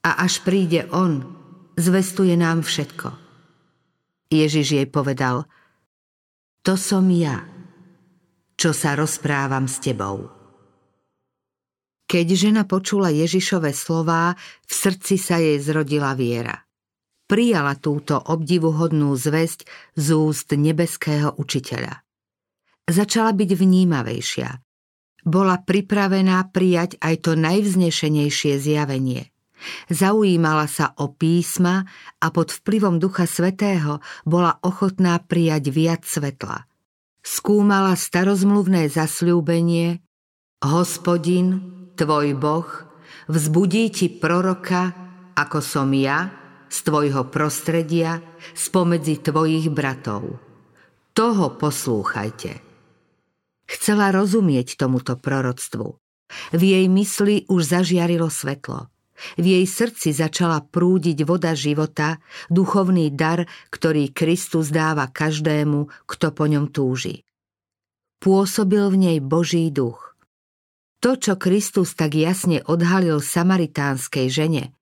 a 0.00 0.24
až 0.24 0.40
príde 0.40 0.88
on, 0.92 1.28
zvestuje 1.76 2.32
nám 2.36 2.64
všetko. 2.64 3.12
Ježiš 4.30 4.66
jej 4.80 4.88
povedal, 4.88 5.44
to 6.62 6.76
som 6.76 7.08
ja, 7.10 7.44
čo 8.54 8.70
sa 8.70 8.94
rozprávam 8.96 9.66
s 9.66 9.80
tebou. 9.80 10.30
Keď 12.10 12.26
žena 12.34 12.62
počula 12.66 13.14
Ježišové 13.14 13.70
slová, 13.70 14.34
v 14.66 14.72
srdci 14.72 15.14
sa 15.14 15.38
jej 15.38 15.58
zrodila 15.62 16.14
viera. 16.18 16.58
Prijala 17.30 17.78
túto 17.78 18.18
obdivuhodnú 18.18 19.14
zväzť 19.14 19.62
z 19.94 20.06
úst 20.18 20.50
nebeského 20.50 21.38
učiteľa. 21.38 22.02
Začala 22.90 23.30
byť 23.30 23.50
vnímavejšia. 23.54 24.50
Bola 25.22 25.62
pripravená 25.62 26.50
prijať 26.50 26.98
aj 26.98 27.14
to 27.22 27.38
najvznešenejšie 27.38 28.58
zjavenie– 28.58 29.29
Zaujímala 29.88 30.66
sa 30.66 30.96
o 30.96 31.12
písma 31.12 31.84
a 32.20 32.26
pod 32.32 32.52
vplyvom 32.52 32.96
Ducha 32.96 33.28
Svetého 33.28 34.00
bola 34.24 34.56
ochotná 34.64 35.20
prijať 35.20 35.64
viac 35.72 36.02
svetla. 36.04 36.64
Skúmala 37.20 37.92
starozmluvné 37.96 38.88
zasľúbenie 38.88 40.00
Hospodin, 40.64 41.60
tvoj 41.96 42.36
Boh, 42.36 42.68
vzbudí 43.28 43.92
ti 43.92 44.06
proroka, 44.08 44.92
ako 45.36 45.58
som 45.60 45.92
ja, 45.92 46.32
z 46.70 46.78
tvojho 46.86 47.28
prostredia, 47.28 48.22
spomedzi 48.56 49.20
tvojich 49.20 49.68
bratov. 49.68 50.40
Toho 51.12 51.46
poslúchajte. 51.60 52.62
Chcela 53.68 54.14
rozumieť 54.14 54.80
tomuto 54.80 55.18
proroctvu. 55.18 55.98
V 56.54 56.60
jej 56.62 56.86
mysli 56.86 57.44
už 57.50 57.74
zažiarilo 57.74 58.30
svetlo– 58.30 58.86
v 59.40 59.44
jej 59.58 59.66
srdci 59.66 60.12
začala 60.12 60.60
prúdiť 60.64 61.24
voda 61.24 61.56
života, 61.56 62.20
duchovný 62.52 63.12
dar, 63.12 63.48
ktorý 63.72 64.12
Kristus 64.12 64.68
dáva 64.68 65.08
každému, 65.08 65.88
kto 66.06 66.26
po 66.34 66.44
ňom 66.44 66.68
túži. 66.68 67.24
Pôsobil 68.20 68.84
v 68.92 68.96
nej 69.00 69.18
Boží 69.24 69.72
duch. 69.72 70.12
To, 71.00 71.16
čo 71.16 71.40
Kristus 71.40 71.96
tak 71.96 72.12
jasne 72.12 72.60
odhalil 72.68 73.24
samaritánskej 73.24 74.28
žene, 74.28 74.76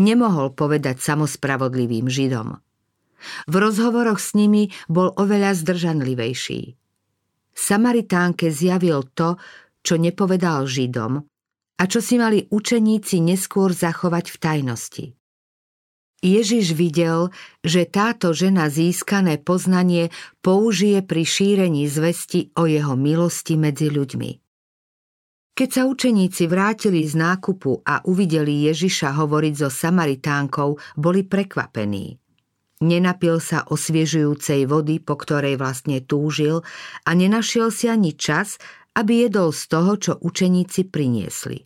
nemohol 0.00 0.56
povedať 0.56 1.04
samospravodlivým 1.04 2.08
Židom. 2.08 2.56
V 3.44 3.54
rozhovoroch 3.60 4.16
s 4.16 4.32
nimi 4.32 4.72
bol 4.88 5.12
oveľa 5.12 5.52
zdržanlivejší. 5.60 6.80
Samaritánke 7.52 8.48
zjavil 8.48 9.04
to, 9.12 9.36
čo 9.84 10.00
nepovedal 10.00 10.64
Židom, 10.64 11.27
a 11.78 11.82
čo 11.86 12.02
si 12.02 12.18
mali 12.18 12.50
učeníci 12.50 13.22
neskôr 13.22 13.70
zachovať 13.70 14.34
v 14.34 14.36
tajnosti. 14.36 15.04
Ježiš 16.18 16.74
videl, 16.74 17.30
že 17.62 17.86
táto 17.86 18.34
žena 18.34 18.66
získané 18.66 19.38
poznanie 19.38 20.10
použije 20.42 21.06
pri 21.06 21.22
šírení 21.22 21.86
zvesti 21.86 22.50
o 22.58 22.66
jeho 22.66 22.98
milosti 22.98 23.54
medzi 23.54 23.86
ľuďmi. 23.86 24.30
Keď 25.54 25.68
sa 25.70 25.82
učeníci 25.86 26.50
vrátili 26.50 27.06
z 27.06 27.18
nákupu 27.18 27.82
a 27.86 28.02
uvideli 28.06 28.66
Ježiša 28.70 29.14
hovoriť 29.14 29.54
so 29.58 29.70
Samaritánkou, 29.70 30.98
boli 30.98 31.26
prekvapení. 31.26 32.18
Nenapil 32.78 33.42
sa 33.42 33.66
osviežujúcej 33.66 34.70
vody, 34.70 35.02
po 35.02 35.18
ktorej 35.18 35.58
vlastne 35.58 35.98
túžil 35.98 36.62
a 37.02 37.10
nenašiel 37.10 37.74
si 37.74 37.90
ani 37.90 38.14
čas, 38.14 38.62
aby 38.98 39.30
jedol 39.30 39.54
z 39.54 39.62
toho, 39.70 39.92
čo 39.94 40.12
učeníci 40.18 40.90
priniesli. 40.90 41.62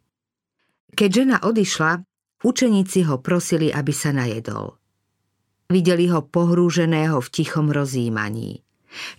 Keď 0.92 1.09
žena 1.09 1.37
odišla, 1.40 2.05
učeníci 2.45 3.09
ho 3.09 3.16
prosili, 3.25 3.73
aby 3.73 3.92
sa 3.97 4.12
najedol. 4.12 4.77
Videli 5.73 6.12
ho 6.12 6.21
pohrúženého 6.21 7.16
v 7.25 7.29
tichom 7.33 7.73
rozímaní. 7.73 8.61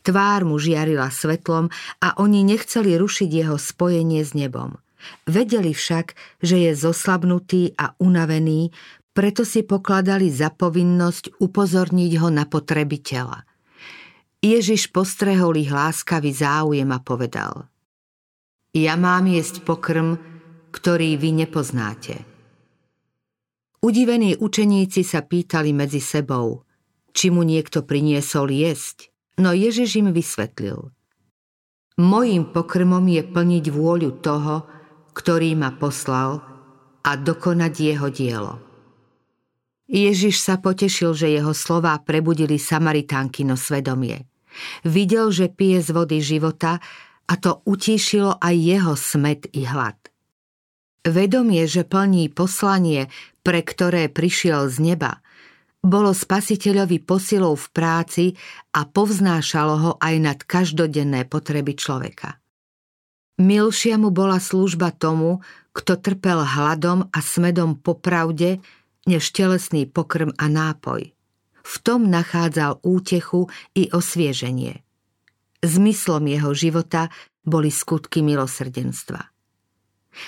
Tvár 0.05 0.45
mu 0.45 0.61
žiarila 0.61 1.09
svetlom 1.09 1.73
a 1.97 2.13
oni 2.21 2.45
nechceli 2.45 2.93
rušiť 2.93 3.29
jeho 3.33 3.57
spojenie 3.57 4.21
s 4.21 4.37
nebom. 4.37 4.77
Vedeli 5.25 5.73
však, 5.73 6.13
že 6.45 6.69
je 6.69 6.71
zoslabnutý 6.77 7.73
a 7.73 7.97
unavený, 7.97 8.69
preto 9.17 9.41
si 9.41 9.65
pokladali 9.65 10.29
za 10.29 10.53
povinnosť 10.53 11.41
upozorniť 11.41 12.11
ho 12.21 12.29
na 12.29 12.45
potreby 12.45 13.01
tela. 13.01 13.49
Ježiš 14.45 14.93
postrehol 14.93 15.57
ich 15.57 15.73
láskavý 15.73 16.29
záujem 16.29 16.93
a 16.93 17.01
povedal 17.01 17.72
Ja 18.73 18.97
mám 18.97 19.29
jesť 19.29 19.61
pokrm, 19.61 20.17
ktorý 20.73 21.13
vy 21.21 21.45
nepoznáte. 21.45 22.25
Udivení 23.85 24.33
učeníci 24.33 25.05
sa 25.05 25.21
pýtali 25.21 25.69
medzi 25.77 26.01
sebou, 26.01 26.65
či 27.13 27.29
mu 27.29 27.45
niekto 27.45 27.85
priniesol 27.85 28.49
jesť, 28.49 29.13
no 29.37 29.53
Ježiš 29.53 30.01
im 30.01 30.09
vysvetlil. 30.09 30.89
Mojím 32.01 32.49
pokrmom 32.49 33.05
je 33.05 33.21
plniť 33.21 33.65
vôľu 33.69 34.09
toho, 34.25 34.65
ktorý 35.13 35.53
ma 35.53 35.77
poslal 35.77 36.41
a 37.05 37.11
dokonať 37.13 37.73
jeho 37.77 38.09
dielo. 38.09 38.53
Ježiš 39.85 40.41
sa 40.41 40.57
potešil, 40.57 41.13
že 41.13 41.29
jeho 41.29 41.53
slová 41.53 41.93
prebudili 42.01 42.57
Samaritánkino 42.57 43.53
svedomie. 43.53 44.25
Videl, 44.81 45.29
že 45.29 45.53
pije 45.53 45.85
z 45.85 45.89
vody 45.93 46.17
života 46.25 46.81
a 47.27 47.33
to 47.39 47.63
utíšilo 47.63 48.39
aj 48.39 48.55
jeho 48.55 48.93
smet 48.97 49.47
i 49.55 49.63
hlad. 49.63 49.95
Vedomie, 51.03 51.67
že 51.67 51.83
plní 51.83 52.31
poslanie, 52.31 53.11
pre 53.43 53.59
ktoré 53.59 54.07
prišiel 54.07 54.71
z 54.71 54.95
neba, 54.95 55.19
bolo 55.83 56.15
spasiteľovi 56.15 57.03
posilou 57.03 57.59
v 57.59 57.67
práci 57.75 58.25
a 58.71 58.87
povznášalo 58.87 59.75
ho 59.83 59.91
aj 59.99 60.15
nad 60.23 60.39
každodenné 60.39 61.27
potreby 61.27 61.75
človeka. 61.75 62.39
Milšia 63.35 63.99
mu 63.99 64.15
bola 64.15 64.39
služba 64.39 64.95
tomu, 64.95 65.43
kto 65.75 65.99
trpel 65.99 66.39
hladom 66.39 67.11
a 67.11 67.19
smedom 67.19 67.75
po 67.83 67.99
pravde 67.99 68.63
než 69.03 69.35
telesný 69.35 69.83
pokrm 69.83 70.31
a 70.39 70.47
nápoj. 70.47 71.11
V 71.63 71.75
tom 71.83 72.07
nachádzal 72.07 72.79
útechu 72.79 73.51
i 73.75 73.91
osvieženie. 73.91 74.83
Zmyslom 75.63 76.27
jeho 76.27 76.51
života 76.51 77.07
boli 77.39 77.71
skutky 77.71 78.19
milosrdenstva. 78.19 79.31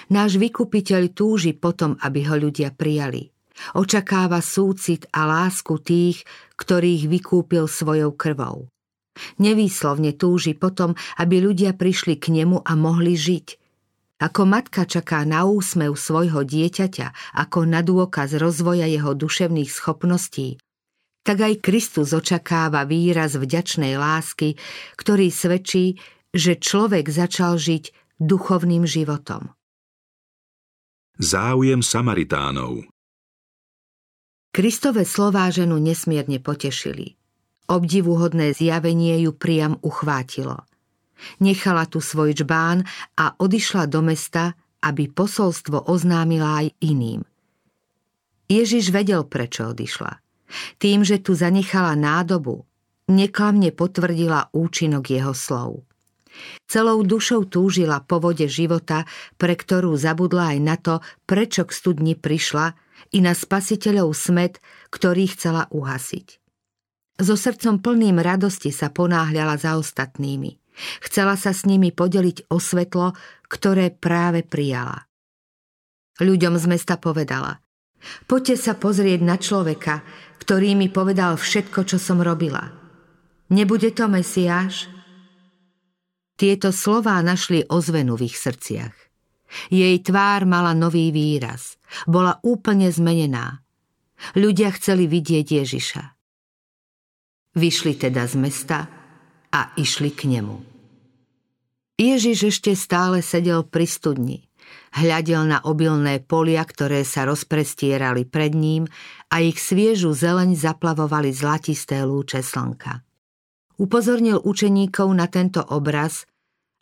Náš 0.10 0.40
vykupiteľ 0.40 1.12
túži 1.12 1.52
potom, 1.52 2.00
aby 2.00 2.24
ho 2.26 2.40
ľudia 2.40 2.72
prijali. 2.72 3.30
Očakáva 3.76 4.40
súcit 4.40 5.08
a 5.12 5.28
lásku 5.28 5.76
tých, 5.84 6.24
ktorých 6.56 7.08
vykúpil 7.12 7.68
svojou 7.68 8.16
krvou. 8.16 8.72
Nevýslovne 9.40 10.12
túži 10.16 10.56
potom, 10.56 10.96
aby 11.20 11.40
ľudia 11.40 11.72
prišli 11.72 12.20
k 12.20 12.36
nemu 12.36 12.64
a 12.64 12.72
mohli 12.76 13.16
žiť. 13.16 13.48
Ako 14.16 14.48
matka 14.48 14.88
čaká 14.88 15.28
na 15.28 15.44
úsmev 15.44 15.92
svojho 15.96 16.48
dieťaťa, 16.48 17.36
ako 17.36 17.68
na 17.68 17.84
dôkaz 17.84 18.40
rozvoja 18.40 18.88
jeho 18.88 19.12
duševných 19.12 19.68
schopností, 19.68 20.56
tak 21.26 21.42
aj 21.42 21.66
Kristus 21.66 22.14
očakáva 22.14 22.86
výraz 22.86 23.34
vďačnej 23.34 23.98
lásky, 23.98 24.54
ktorý 24.94 25.34
svedčí, 25.34 25.98
že 26.30 26.62
človek 26.62 27.10
začal 27.10 27.58
žiť 27.58 27.90
duchovným 28.22 28.86
životom. 28.86 29.50
Záujem 31.18 31.82
Samaritánov 31.82 32.86
Kristové 34.54 35.04
slová 35.04 35.50
ženu 35.52 35.82
nesmierne 35.82 36.40
potešili. 36.40 37.18
Obdivuhodné 37.66 38.54
zjavenie 38.54 39.26
ju 39.26 39.34
priam 39.34 39.82
uchvátilo. 39.82 40.64
Nechala 41.42 41.90
tu 41.90 42.04
svoj 42.04 42.38
čbán 42.38 42.86
a 43.18 43.34
odišla 43.36 43.90
do 43.90 44.06
mesta, 44.06 44.54
aby 44.86 45.10
posolstvo 45.10 45.90
oznámila 45.90 46.62
aj 46.62 46.68
iným. 46.86 47.26
Ježiš 48.46 48.94
vedel, 48.94 49.26
prečo 49.26 49.74
odišla– 49.74 50.22
tým, 50.78 51.02
že 51.06 51.22
tu 51.22 51.34
zanechala 51.34 51.98
nádobu, 51.98 52.66
neklamne 53.10 53.70
potvrdila 53.74 54.50
účinok 54.54 55.04
jeho 55.10 55.34
slov. 55.34 55.86
Celou 56.68 57.00
dušou 57.06 57.48
túžila 57.48 58.04
po 58.04 58.20
vode 58.20 58.46
života, 58.52 59.08
pre 59.40 59.56
ktorú 59.56 59.96
zabudla 59.96 60.58
aj 60.58 60.60
na 60.60 60.76
to, 60.76 61.00
prečo 61.24 61.64
k 61.64 61.72
studni 61.72 62.14
prišla, 62.14 62.76
i 63.16 63.24
na 63.24 63.32
spasiteľov 63.32 64.12
smet, 64.12 64.60
ktorý 64.92 65.32
chcela 65.32 65.72
uhasiť. 65.72 66.28
So 67.16 67.40
srdcom 67.40 67.80
plným 67.80 68.20
radosti 68.20 68.76
sa 68.76 68.92
ponáhľala 68.92 69.56
za 69.56 69.80
ostatnými. 69.80 70.60
Chcela 71.00 71.40
sa 71.40 71.56
s 71.56 71.64
nimi 71.64 71.96
podeliť 71.96 72.52
o 72.52 72.60
svetlo, 72.60 73.16
ktoré 73.48 73.96
práve 73.96 74.44
prijala. 74.44 75.08
Ľuďom 76.20 76.60
z 76.60 76.66
mesta 76.68 77.00
povedala 77.00 77.64
Poďte 78.30 78.56
sa 78.60 78.74
pozrieť 78.78 79.20
na 79.24 79.40
človeka, 79.40 80.06
ktorý 80.46 80.78
mi 80.78 80.94
povedal 80.94 81.42
všetko, 81.42 81.90
čo 81.90 81.98
som 81.98 82.22
robila. 82.22 82.70
Nebude 83.50 83.90
to 83.90 84.06
Mesiáš? 84.06 84.86
Tieto 86.38 86.70
slová 86.70 87.18
našli 87.26 87.66
ozvenu 87.66 88.14
v 88.14 88.30
ich 88.30 88.38
srdciach. 88.38 88.94
Jej 89.74 90.06
tvár 90.06 90.46
mala 90.46 90.78
nový 90.78 91.10
výraz. 91.10 91.82
Bola 92.06 92.38
úplne 92.46 92.94
zmenená. 92.94 93.66
Ľudia 94.38 94.70
chceli 94.78 95.10
vidieť 95.10 95.66
Ježiša. 95.66 96.04
Vyšli 97.58 97.98
teda 97.98 98.30
z 98.30 98.36
mesta 98.38 98.80
a 99.50 99.74
išli 99.82 100.14
k 100.14 100.30
nemu. 100.30 100.62
Ježiš 101.98 102.54
ešte 102.54 102.78
stále 102.78 103.26
sedel 103.26 103.66
pri 103.66 103.90
studni. 103.90 104.45
Hľadel 104.96 105.44
na 105.44 105.60
obilné 105.68 106.24
polia, 106.24 106.64
ktoré 106.64 107.04
sa 107.04 107.28
rozprestierali 107.28 108.24
pred 108.24 108.56
ním 108.56 108.88
a 109.28 109.44
ich 109.44 109.60
sviežu 109.60 110.16
zeleň 110.16 110.56
zaplavovali 110.56 111.36
zlatisté 111.36 112.04
lúče 112.08 112.40
slnka. 112.40 113.04
Upozornil 113.76 114.40
učeníkov 114.40 115.12
na 115.12 115.28
tento 115.28 115.60
obraz 115.60 116.24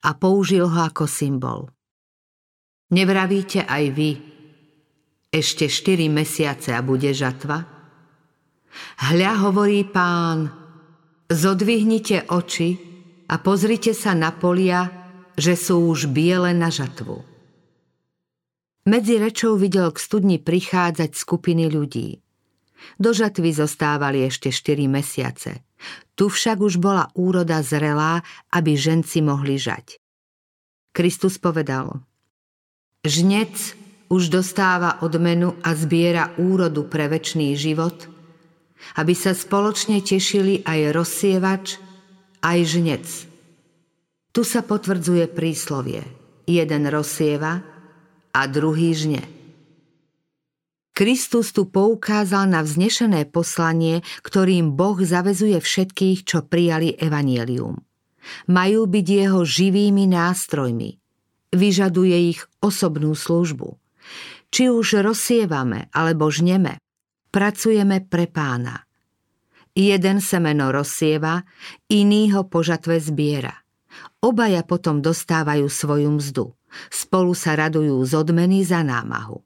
a 0.05 0.13
použil 0.13 0.69
ho 0.69 0.79
ako 0.85 1.09
symbol. 1.09 1.73
Nevravíte 2.93 3.65
aj 3.65 3.85
vy, 3.89 4.11
ešte 5.33 5.65
štyri 5.65 6.13
mesiace 6.13 6.69
a 6.77 6.85
bude 6.85 7.09
žatva? 7.09 7.65
Hľa 9.09 9.31
hovorí 9.49 9.81
pán, 9.89 10.53
zodvihnite 11.25 12.29
oči 12.29 12.77
a 13.25 13.41
pozrite 13.41 13.97
sa 13.97 14.13
na 14.13 14.29
polia, 14.29 14.93
že 15.33 15.57
sú 15.57 15.89
už 15.89 16.13
biele 16.13 16.53
na 16.53 16.69
žatvu. 16.69 17.32
Medzi 18.83 19.15
rečou 19.15 19.55
videl 19.55 19.95
k 19.95 19.97
studni 19.99 20.37
prichádzať 20.43 21.15
skupiny 21.15 21.71
ľudí. 21.71 22.19
Do 22.99 23.15
žatvy 23.15 23.55
zostávali 23.55 24.27
ešte 24.27 24.51
4 24.51 24.91
mesiace. 24.91 25.63
Tu 26.19 26.27
však 26.27 26.59
už 26.59 26.83
bola 26.83 27.07
úroda 27.15 27.63
zrelá, 27.63 28.27
aby 28.51 28.75
ženci 28.75 29.23
mohli 29.23 29.55
žať. 29.55 30.03
Kristus 30.91 31.39
povedal 31.39 32.03
Žnec 33.07 33.55
už 34.11 34.27
dostáva 34.27 34.99
odmenu 34.99 35.55
a 35.63 35.71
zbiera 35.79 36.35
úrodu 36.35 36.83
pre 36.83 37.07
väčší 37.07 37.55
život, 37.55 38.11
aby 38.99 39.15
sa 39.15 39.31
spoločne 39.31 40.03
tešili 40.03 40.59
aj 40.67 40.91
rozsievač, 40.91 41.79
aj 42.43 42.59
žnec. 42.67 43.07
Tu 44.35 44.41
sa 44.43 44.59
potvrdzuje 44.59 45.31
príslovie. 45.31 46.03
Jeden 46.43 46.83
rozsieva, 46.91 47.72
a 48.33 48.49
druhý 48.49 48.97
žne. 48.97 49.23
Kristus 50.93 51.49
tu 51.49 51.65
poukázal 51.65 52.53
na 52.53 52.61
vznešené 52.61 53.25
poslanie, 53.33 54.05
ktorým 54.21 54.77
Boh 54.77 54.97
zavezuje 55.01 55.57
všetkých, 55.57 56.21
čo 56.21 56.45
prijali 56.45 56.93
evanielium. 56.93 57.81
Majú 58.45 58.85
byť 58.85 59.07
jeho 59.09 59.41
živými 59.41 60.05
nástrojmi. 60.05 61.01
Vyžaduje 61.49 62.37
ich 62.37 62.41
osobnú 62.61 63.17
službu. 63.17 63.73
Či 64.53 64.69
už 64.69 65.01
rozsievame 65.01 65.89
alebo 65.89 66.29
žneme, 66.29 66.77
pracujeme 67.33 68.05
pre 68.05 68.29
pána. 68.29 68.85
Jeden 69.73 70.21
semeno 70.21 70.69
rozsieva, 70.69 71.41
iný 71.89 72.29
ho 72.37 72.45
po 72.45 72.61
žatve 72.61 73.01
zbiera. 73.01 73.65
Obaja 74.21 74.61
potom 74.61 75.01
dostávajú 75.01 75.65
svoju 75.65 76.21
mzdu. 76.21 76.53
Spolu 76.89 77.37
sa 77.37 77.57
radujú 77.57 78.01
z 78.03 78.11
odmeny 78.17 78.65
za 78.65 78.81
námahu. 78.81 79.39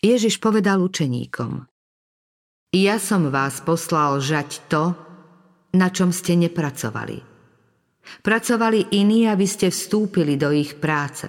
Ježiš 0.00 0.40
povedal 0.40 0.80
učeníkom 0.80 1.68
Ja 2.72 2.96
som 2.96 3.28
vás 3.28 3.60
poslal 3.60 4.22
žať 4.22 4.50
to, 4.70 4.96
na 5.76 5.92
čom 5.92 6.10
ste 6.10 6.40
nepracovali. 6.40 7.20
Pracovali 8.24 8.96
iní, 8.96 9.28
aby 9.28 9.46
ste 9.46 9.68
vstúpili 9.68 10.34
do 10.34 10.50
ich 10.50 10.80
práce. 10.80 11.28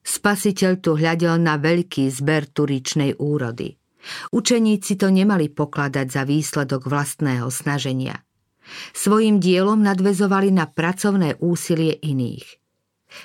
Spasiteľ 0.00 0.72
tu 0.80 0.96
hľadel 0.96 1.36
na 1.36 1.60
veľký 1.60 2.08
zber 2.08 2.48
turičnej 2.48 3.20
úrody. 3.20 3.76
Učeníci 4.32 4.96
to 4.96 5.12
nemali 5.12 5.52
pokladať 5.52 6.06
za 6.08 6.22
výsledok 6.24 6.88
vlastného 6.88 7.52
snaženia. 7.52 8.24
Svojim 8.96 9.42
dielom 9.42 9.82
nadvezovali 9.84 10.54
na 10.54 10.64
pracovné 10.64 11.36
úsilie 11.42 12.00
iných. 12.00 12.59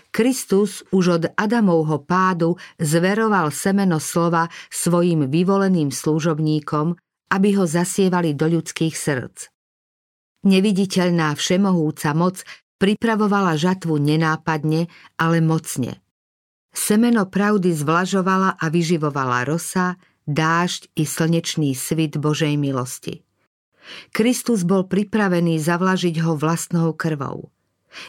Kristus 0.09 0.85
už 0.89 1.05
od 1.21 1.23
Adamovho 1.37 2.01
pádu 2.01 2.57
zveroval 2.81 3.53
semeno 3.53 4.01
slova 4.01 4.49
svojim 4.69 5.29
vyvoleným 5.29 5.93
služobníkom, 5.93 6.97
aby 7.31 7.49
ho 7.57 7.65
zasievali 7.65 8.37
do 8.37 8.49
ľudských 8.49 8.93
srdc. 8.93 9.49
Neviditeľná 10.45 11.33
všemohúca 11.33 12.13
moc 12.13 12.45
pripravovala 12.77 13.57
žatvu 13.57 13.97
nenápadne, 13.97 14.91
ale 15.17 15.41
mocne. 15.41 16.05
Semeno 16.75 17.25
pravdy 17.25 17.71
zvlažovala 17.71 18.59
a 18.59 18.65
vyživovala 18.67 19.47
rosa, 19.47 19.97
dážď 20.27 20.91
i 20.99 21.03
slnečný 21.07 21.71
svit 21.73 22.19
Božej 22.19 22.59
milosti. 22.59 23.25
Kristus 24.11 24.65
bol 24.65 24.85
pripravený 24.85 25.61
zavlažiť 25.61 26.19
ho 26.25 26.35
vlastnou 26.35 26.93
krvou. 26.93 27.54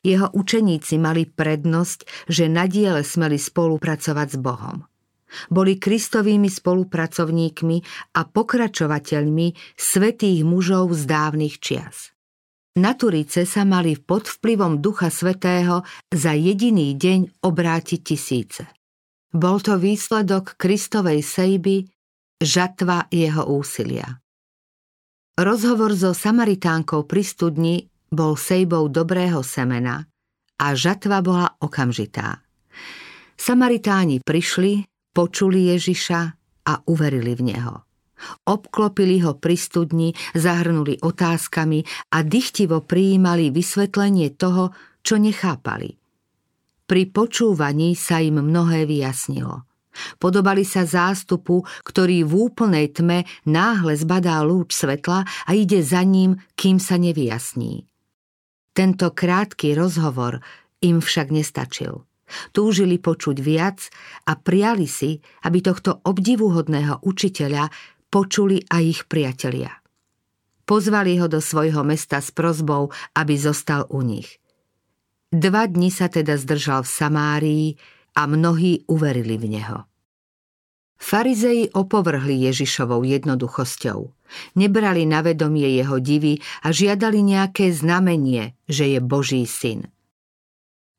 Jeho 0.02 0.30
učeníci 0.32 0.98
mali 0.98 1.26
prednosť, 1.26 2.30
že 2.30 2.50
na 2.50 2.66
diele 2.70 3.02
smeli 3.02 3.38
spolupracovať 3.38 4.28
s 4.34 4.38
Bohom. 4.38 4.86
Boli 5.50 5.76
kristovými 5.76 6.46
spolupracovníkmi 6.46 7.76
a 8.14 8.20
pokračovateľmi 8.24 9.46
svetých 9.74 10.46
mužov 10.46 10.94
z 10.94 11.02
dávnych 11.04 11.58
čias. 11.58 12.14
Na 12.76 12.92
Turice 12.92 13.48
sa 13.48 13.64
mali 13.64 13.96
pod 13.96 14.28
vplyvom 14.28 14.84
Ducha 14.84 15.08
Svetého 15.08 15.80
za 16.12 16.36
jediný 16.36 16.92
deň 16.92 17.40
obrátiť 17.40 18.00
tisíce. 18.04 18.68
Bol 19.32 19.64
to 19.64 19.80
výsledok 19.80 20.60
Kristovej 20.60 21.24
sejby, 21.24 21.88
žatva 22.36 23.08
jeho 23.08 23.48
úsilia. 23.48 24.20
Rozhovor 25.36 25.92
so 25.96 26.12
Samaritánkou 26.16 27.08
pri 27.08 27.22
studni 27.24 27.76
bol 28.10 28.38
sejbou 28.38 28.88
dobrého 28.90 29.42
semena 29.42 30.06
a 30.56 30.66
žatva 30.72 31.20
bola 31.20 31.48
okamžitá. 31.60 32.40
Samaritáni 33.36 34.24
prišli, 34.24 34.88
počuli 35.12 35.72
Ježiša 35.76 36.20
a 36.66 36.72
uverili 36.88 37.36
v 37.36 37.42
neho. 37.52 37.74
Obklopili 38.48 39.20
ho 39.20 39.36
pri 39.36 39.56
studni, 39.60 40.16
zahrnuli 40.32 40.96
otázkami 41.04 41.84
a 42.16 42.24
dychtivo 42.24 42.80
prijímali 42.80 43.52
vysvetlenie 43.52 44.32
toho, 44.40 44.72
čo 45.04 45.20
nechápali. 45.20 46.00
Pri 46.86 47.02
počúvaní 47.12 47.92
sa 47.92 48.24
im 48.24 48.40
mnohé 48.40 48.88
vyjasnilo. 48.88 49.68
Podobali 50.20 50.64
sa 50.64 50.84
zástupu, 50.84 51.64
ktorý 51.84 52.24
v 52.24 52.32
úplnej 52.52 52.92
tme 52.92 53.24
náhle 53.48 53.96
zbadá 53.96 54.44
lúč 54.44 54.76
svetla 54.76 55.24
a 55.24 55.50
ide 55.56 55.80
za 55.80 56.04
ním, 56.04 56.36
kým 56.56 56.76
sa 56.76 57.00
nevyjasní. 57.00 57.95
Tento 58.76 59.08
krátky 59.08 59.72
rozhovor 59.72 60.44
im 60.84 61.00
však 61.00 61.32
nestačil. 61.32 62.04
Túžili 62.52 63.00
počuť 63.00 63.40
viac 63.40 63.88
a 64.28 64.36
priali 64.36 64.84
si, 64.84 65.16
aby 65.48 65.64
tohto 65.64 66.04
obdivuhodného 66.04 67.00
učiteľa 67.00 67.72
počuli 68.12 68.60
aj 68.68 68.82
ich 68.84 69.00
priatelia. 69.08 69.72
Pozvali 70.66 71.16
ho 71.22 71.30
do 71.30 71.40
svojho 71.40 71.86
mesta 71.86 72.20
s 72.20 72.34
prozbou, 72.34 72.90
aby 73.16 73.38
zostal 73.38 73.86
u 73.88 74.02
nich. 74.02 74.42
Dva 75.30 75.64
dni 75.70 75.88
sa 75.88 76.10
teda 76.10 76.36
zdržal 76.36 76.82
v 76.84 76.90
Samárii 76.90 77.66
a 78.18 78.28
mnohí 78.28 78.84
uverili 78.90 79.38
v 79.38 79.56
neho. 79.56 79.86
Farizei 80.98 81.70
opovrhli 81.70 82.50
Ježišovou 82.50 83.04
jednoduchosťou. 83.06 84.15
Nebrali 84.58 85.06
na 85.06 85.22
vedomie 85.22 85.70
jeho 85.76 85.98
divy 86.02 86.38
a 86.62 86.72
žiadali 86.74 87.22
nejaké 87.22 87.70
znamenie, 87.70 88.58
že 88.66 88.90
je 88.96 88.98
Boží 89.02 89.46
syn. 89.46 89.88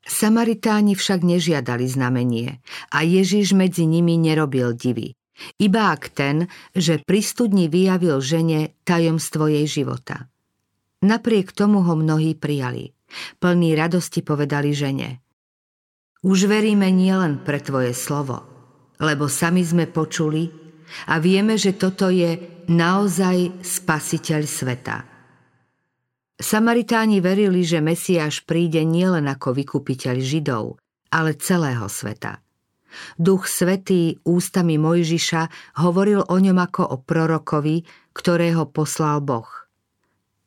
Samaritáni 0.08 0.96
však 0.96 1.20
nežiadali 1.20 1.84
znamenie 1.84 2.64
a 2.96 3.04
Ježiš 3.04 3.52
medzi 3.52 3.84
nimi 3.84 4.16
nerobil 4.16 4.72
divy. 4.72 5.20
Iba 5.60 5.94
ak 5.94 6.16
ten, 6.16 6.50
že 6.74 7.04
pri 7.04 7.22
studni 7.22 7.68
vyjavil 7.70 8.18
žene 8.24 8.74
tajomstvo 8.88 9.52
jej 9.52 9.68
života. 9.68 10.32
Napriek 11.04 11.54
tomu 11.54 11.86
ho 11.86 11.94
mnohí 11.94 12.34
prijali. 12.34 12.96
Plní 13.38 13.78
radosti 13.78 14.26
povedali 14.26 14.74
žene. 14.74 15.22
Už 16.26 16.50
veríme 16.50 16.90
nielen 16.90 17.46
pre 17.46 17.62
tvoje 17.62 17.94
slovo, 17.94 18.42
lebo 18.98 19.30
sami 19.30 19.62
sme 19.62 19.86
počuli 19.86 20.50
a 21.06 21.22
vieme, 21.22 21.60
že 21.60 21.78
toto 21.78 22.10
je 22.10 22.57
naozaj 22.68 23.64
spasiteľ 23.64 24.42
sveta. 24.44 24.98
Samaritáni 26.38 27.18
verili, 27.18 27.66
že 27.66 27.82
Mesiáš 27.82 28.46
príde 28.46 28.86
nielen 28.86 29.26
ako 29.26 29.58
vykupiteľ 29.58 30.16
Židov, 30.22 30.78
ale 31.10 31.34
celého 31.34 31.90
sveta. 31.90 32.46
Duch 33.18 33.50
Svetý 33.50 34.22
ústami 34.24 34.78
Mojžiša 34.78 35.76
hovoril 35.82 36.24
o 36.24 36.38
ňom 36.38 36.58
ako 36.62 36.84
o 36.94 36.98
prorokovi, 37.02 37.84
ktorého 38.14 38.70
poslal 38.70 39.20
Boh. 39.26 39.50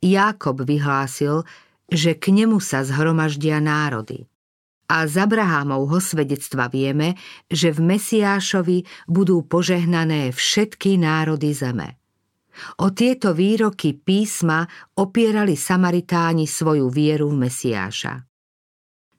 Jákob 0.00 0.64
vyhlásil, 0.64 1.44
že 1.90 2.16
k 2.16 2.32
nemu 2.32 2.62
sa 2.62 2.86
zhromaždia 2.86 3.60
národy. 3.60 4.24
A 4.90 5.06
z 5.06 5.22
Abrahámovho 5.22 6.02
svedectva 6.02 6.66
vieme, 6.66 7.14
že 7.46 7.70
v 7.70 7.94
Mesiášovi 7.94 9.06
budú 9.06 9.46
požehnané 9.46 10.34
všetky 10.34 10.98
národy 10.98 11.54
zeme. 11.54 11.99
O 12.82 12.90
tieto 12.90 13.32
výroky 13.32 13.94
písma 13.94 14.66
opierali 14.98 15.54
Samaritáni 15.54 16.44
svoju 16.44 16.90
vieru 16.90 17.30
v 17.30 17.46
Mesiáša. 17.46 18.30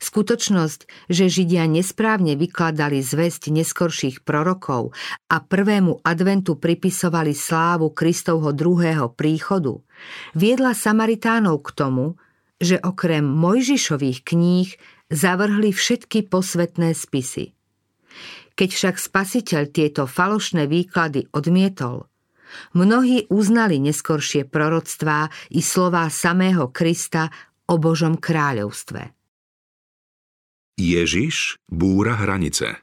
Skutočnosť, 0.01 1.13
že 1.13 1.29
Židia 1.29 1.69
nesprávne 1.69 2.33
vykladali 2.33 3.05
zväzť 3.05 3.53
neskorších 3.53 4.25
prorokov 4.25 4.97
a 5.29 5.37
prvému 5.45 6.01
adventu 6.01 6.57
pripisovali 6.57 7.37
slávu 7.37 7.93
Kristovho 7.93 8.49
druhého 8.49 9.13
príchodu, 9.13 9.77
viedla 10.33 10.73
Samaritánov 10.73 11.61
k 11.61 11.69
tomu, 11.77 12.05
že 12.57 12.81
okrem 12.81 13.21
Mojžišových 13.21 14.25
kníh 14.25 14.69
zavrhli 15.13 15.69
všetky 15.69 16.25
posvetné 16.33 16.97
spisy. 16.97 17.53
Keď 18.57 18.69
však 18.73 18.95
spasiteľ 18.97 19.63
tieto 19.69 20.03
falošné 20.09 20.65
výklady 20.65 21.29
odmietol, 21.31 22.10
Mnohí 22.75 23.27
uznali 23.31 23.79
neskoršie 23.79 24.47
proroctvá 24.47 25.31
i 25.51 25.59
slová 25.63 26.07
samého 26.11 26.69
Krista 26.69 27.31
o 27.71 27.79
Božom 27.79 28.19
kráľovstve. 28.19 29.15
Ježiš 30.81 31.61
búra 31.69 32.17
hranice 32.17 32.81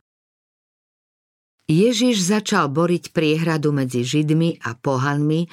Ježiš 1.68 2.24
začal 2.24 2.72
boriť 2.72 3.12
priehradu 3.12 3.76
medzi 3.76 4.00
Židmi 4.00 4.64
a 4.64 4.72
pohanmi 4.72 5.44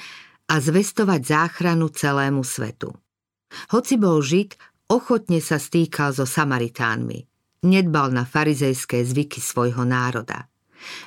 a 0.48 0.54
zvestovať 0.56 1.20
záchranu 1.20 1.92
celému 1.92 2.40
svetu. 2.40 2.96
Hoci 3.68 4.00
bol 4.00 4.24
Žid, 4.24 4.56
ochotne 4.88 5.44
sa 5.44 5.60
stýkal 5.60 6.16
so 6.16 6.24
Samaritánmi. 6.24 7.28
Nedbal 7.68 8.16
na 8.16 8.24
farizejské 8.24 9.04
zvyky 9.04 9.44
svojho 9.44 9.84
národa. 9.84 10.48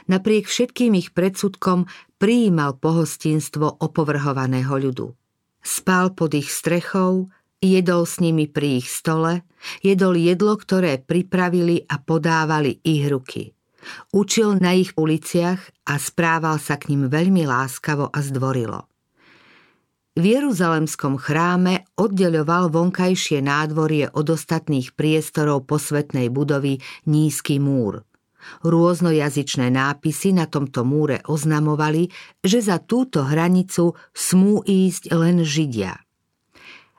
Napriek 0.07 0.49
všetkým 0.49 0.97
ich 0.97 1.13
predsudkom 1.15 1.85
prijímal 2.19 2.75
pohostinstvo 2.77 3.79
opovrhovaného 3.79 4.75
ľudu. 4.75 5.15
Spal 5.59 6.15
pod 6.15 6.35
ich 6.35 6.51
strechou, 6.51 7.31
jedol 7.59 8.07
s 8.07 8.23
nimi 8.23 8.47
pri 8.47 8.83
ich 8.83 8.87
stole, 8.87 9.43
jedol 9.83 10.15
jedlo, 10.15 10.55
ktoré 10.55 10.99
pripravili 10.99 11.83
a 11.87 11.99
podávali 11.99 12.79
ich 12.83 13.07
ruky. 13.07 13.51
Učil 14.11 14.59
na 14.59 14.75
ich 14.75 14.91
uliciach 14.99 15.87
a 15.87 15.95
správal 15.95 16.59
sa 16.59 16.75
k 16.75 16.91
ním 16.91 17.07
veľmi 17.07 17.47
láskavo 17.47 18.11
a 18.11 18.19
zdvorilo. 18.19 18.87
V 20.19 20.23
Jeruzalemskom 20.35 21.15
chráme 21.15 21.87
oddeľoval 21.95 22.75
vonkajšie 22.75 23.39
nádvorie 23.39 24.11
od 24.11 24.27
ostatných 24.35 24.91
priestorov 24.91 25.63
posvetnej 25.63 26.27
budovy 26.27 26.83
nízky 27.07 27.55
múr– 27.55 28.03
Rôznojazyčné 28.63 29.71
nápisy 29.71 30.35
na 30.35 30.47
tomto 30.47 30.87
múre 30.87 31.23
oznamovali, 31.27 32.11
že 32.43 32.63
za 32.63 32.79
túto 32.79 33.23
hranicu 33.23 33.95
smú 34.11 34.63
ísť 34.63 35.11
len 35.15 35.43
Židia. 35.43 35.95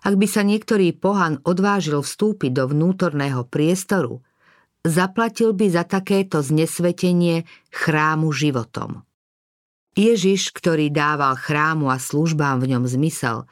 Ak 0.01 0.17
by 0.17 0.27
sa 0.29 0.41
niektorý 0.41 0.97
pohan 0.97 1.45
odvážil 1.45 2.01
vstúpiť 2.01 2.57
do 2.57 2.65
vnútorného 2.73 3.45
priestoru, 3.45 4.25
zaplatil 4.81 5.53
by 5.53 5.67
za 5.69 5.85
takéto 5.85 6.41
znesvetenie 6.41 7.45
chrámu 7.69 8.33
životom. 8.33 9.05
Ježiš, 9.99 10.57
ktorý 10.57 10.89
dával 10.89 11.37
chrámu 11.37 11.93
a 11.93 12.01
službám 12.01 12.65
v 12.65 12.77
ňom 12.77 12.85
zmysel, 12.89 13.45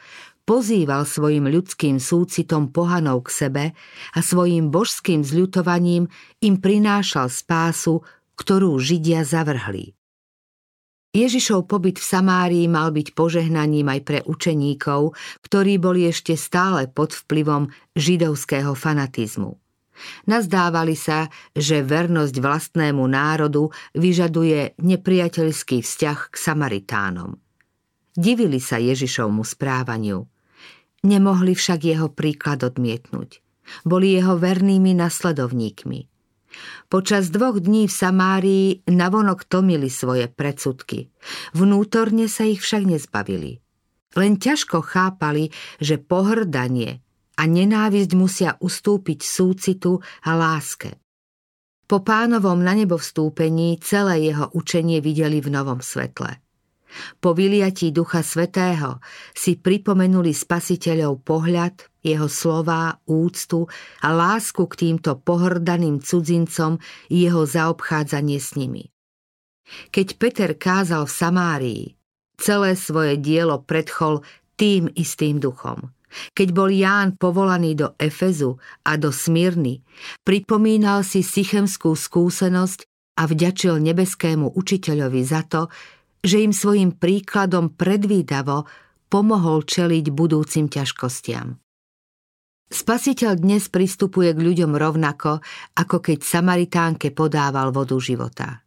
pozýval 0.49 1.05
svojim 1.05 1.45
ľudským 1.45 2.01
súcitom 2.01 2.73
pohanov 2.73 3.29
k 3.29 3.45
sebe 3.45 3.65
a 4.17 4.19
svojim 4.25 4.73
božským 4.73 5.21
zľutovaním 5.21 6.09
im 6.41 6.57
prinášal 6.57 7.29
spásu, 7.29 8.01
ktorú 8.41 8.81
Židia 8.81 9.29
zavrhli. 9.29 9.93
Ježišov 11.13 11.69
pobyt 11.69 12.01
v 12.01 12.09
Samárii 12.09 12.65
mal 12.65 12.97
byť 12.97 13.13
požehnaním 13.13 13.93
aj 13.93 14.01
pre 14.09 14.19
učeníkov, 14.25 15.13
ktorí 15.45 15.77
boli 15.77 16.09
ešte 16.09 16.33
stále 16.33 16.89
pod 16.89 17.13
vplyvom 17.13 17.69
židovského 17.93 18.73
fanatizmu. 18.73 19.53
Nazdávali 20.31 20.95
sa, 20.95 21.27
že 21.53 21.83
vernosť 21.83 22.39
vlastnému 22.39 23.03
národu 23.03 23.69
vyžaduje 23.99 24.79
nepriateľský 24.79 25.83
vzťah 25.83 26.19
k 26.31 26.35
Samaritánom. 26.39 27.35
Divili 28.15 28.63
sa 28.63 28.79
Ježišovmu 28.79 29.43
správaniu– 29.43 30.25
Nemohli 31.09 31.57
však 31.57 31.88
jeho 31.88 32.12
príklad 32.12 32.61
odmietnúť. 32.61 33.40
Boli 33.88 34.12
jeho 34.12 34.37
vernými 34.37 34.92
nasledovníkmi. 34.92 36.05
Počas 36.92 37.33
dvoch 37.33 37.57
dní 37.61 37.88
v 37.88 37.94
Samárii 37.97 38.66
navonok 38.85 39.49
tomili 39.49 39.88
svoje 39.88 40.29
predsudky. 40.29 41.09
Vnútorne 41.57 42.29
sa 42.29 42.44
ich 42.44 42.61
však 42.61 42.85
nezbavili. 42.85 43.64
Len 44.16 44.37
ťažko 44.37 44.85
chápali, 44.85 45.49
že 45.81 45.97
pohrdanie 45.97 47.01
a 47.40 47.42
nenávisť 47.44 48.12
musia 48.12 48.51
ustúpiť 48.61 49.25
súcitu 49.25 50.05
a 50.25 50.31
láske. 50.37 50.97
Po 51.88 52.05
pánovom 52.05 52.61
na 52.61 52.77
nebo 52.77 53.01
vstúpení 53.01 53.81
celé 53.81 54.29
jeho 54.29 54.53
učenie 54.53 55.01
videli 55.01 55.40
v 55.40 55.49
novom 55.57 55.81
svetle– 55.81 56.37
po 57.20 57.37
vyliatí 57.37 57.92
Ducha 57.92 58.24
Svetého 58.24 59.01
si 59.37 59.61
pripomenuli 59.61 60.33
spasiteľov 60.33 61.20
pohľad, 61.22 61.74
jeho 62.01 62.29
slová, 62.31 62.96
úctu 63.05 63.68
a 64.01 64.09
lásku 64.14 64.64
k 64.64 64.74
týmto 64.74 65.20
pohrdaným 65.20 66.01
cudzincom 66.01 66.81
i 67.12 67.29
jeho 67.29 67.44
zaobchádzanie 67.44 68.38
s 68.40 68.57
nimi. 68.57 68.88
Keď 69.92 70.16
Peter 70.16 70.51
kázal 70.57 71.05
v 71.05 71.12
Samárii, 71.12 71.85
celé 72.40 72.72
svoje 72.79 73.20
dielo 73.20 73.61
predchol 73.61 74.24
tým 74.57 74.88
istým 74.96 75.38
duchom. 75.42 75.92
Keď 76.09 76.48
bol 76.57 76.72
Ján 76.72 77.20
povolaný 77.20 77.77
do 77.77 77.92
Efezu 78.01 78.57
a 78.88 78.96
do 78.96 79.12
Smírny, 79.12 79.85
pripomínal 80.24 81.05
si 81.05 81.20
sychemskú 81.20 81.92
skúsenosť 81.92 82.88
a 83.20 83.29
vďačil 83.29 83.77
nebeskému 83.77 84.57
učiteľovi 84.57 85.20
za 85.20 85.44
to, 85.44 85.68
že 86.29 86.45
im 86.45 86.53
svojim 86.53 86.93
príkladom 86.93 87.73
predvídavo 87.73 88.69
pomohol 89.09 89.64
čeliť 89.64 90.12
budúcim 90.12 90.69
ťažkostiam. 90.69 91.57
Spasiteľ 92.69 93.41
dnes 93.41 93.73
pristupuje 93.73 94.37
k 94.37 94.45
ľuďom 94.45 94.77
rovnako, 94.77 95.41
ako 95.73 95.97
keď 96.05 96.19
Samaritánke 96.21 97.17
podával 97.17 97.73
vodu 97.73 97.97
života. 97.97 98.61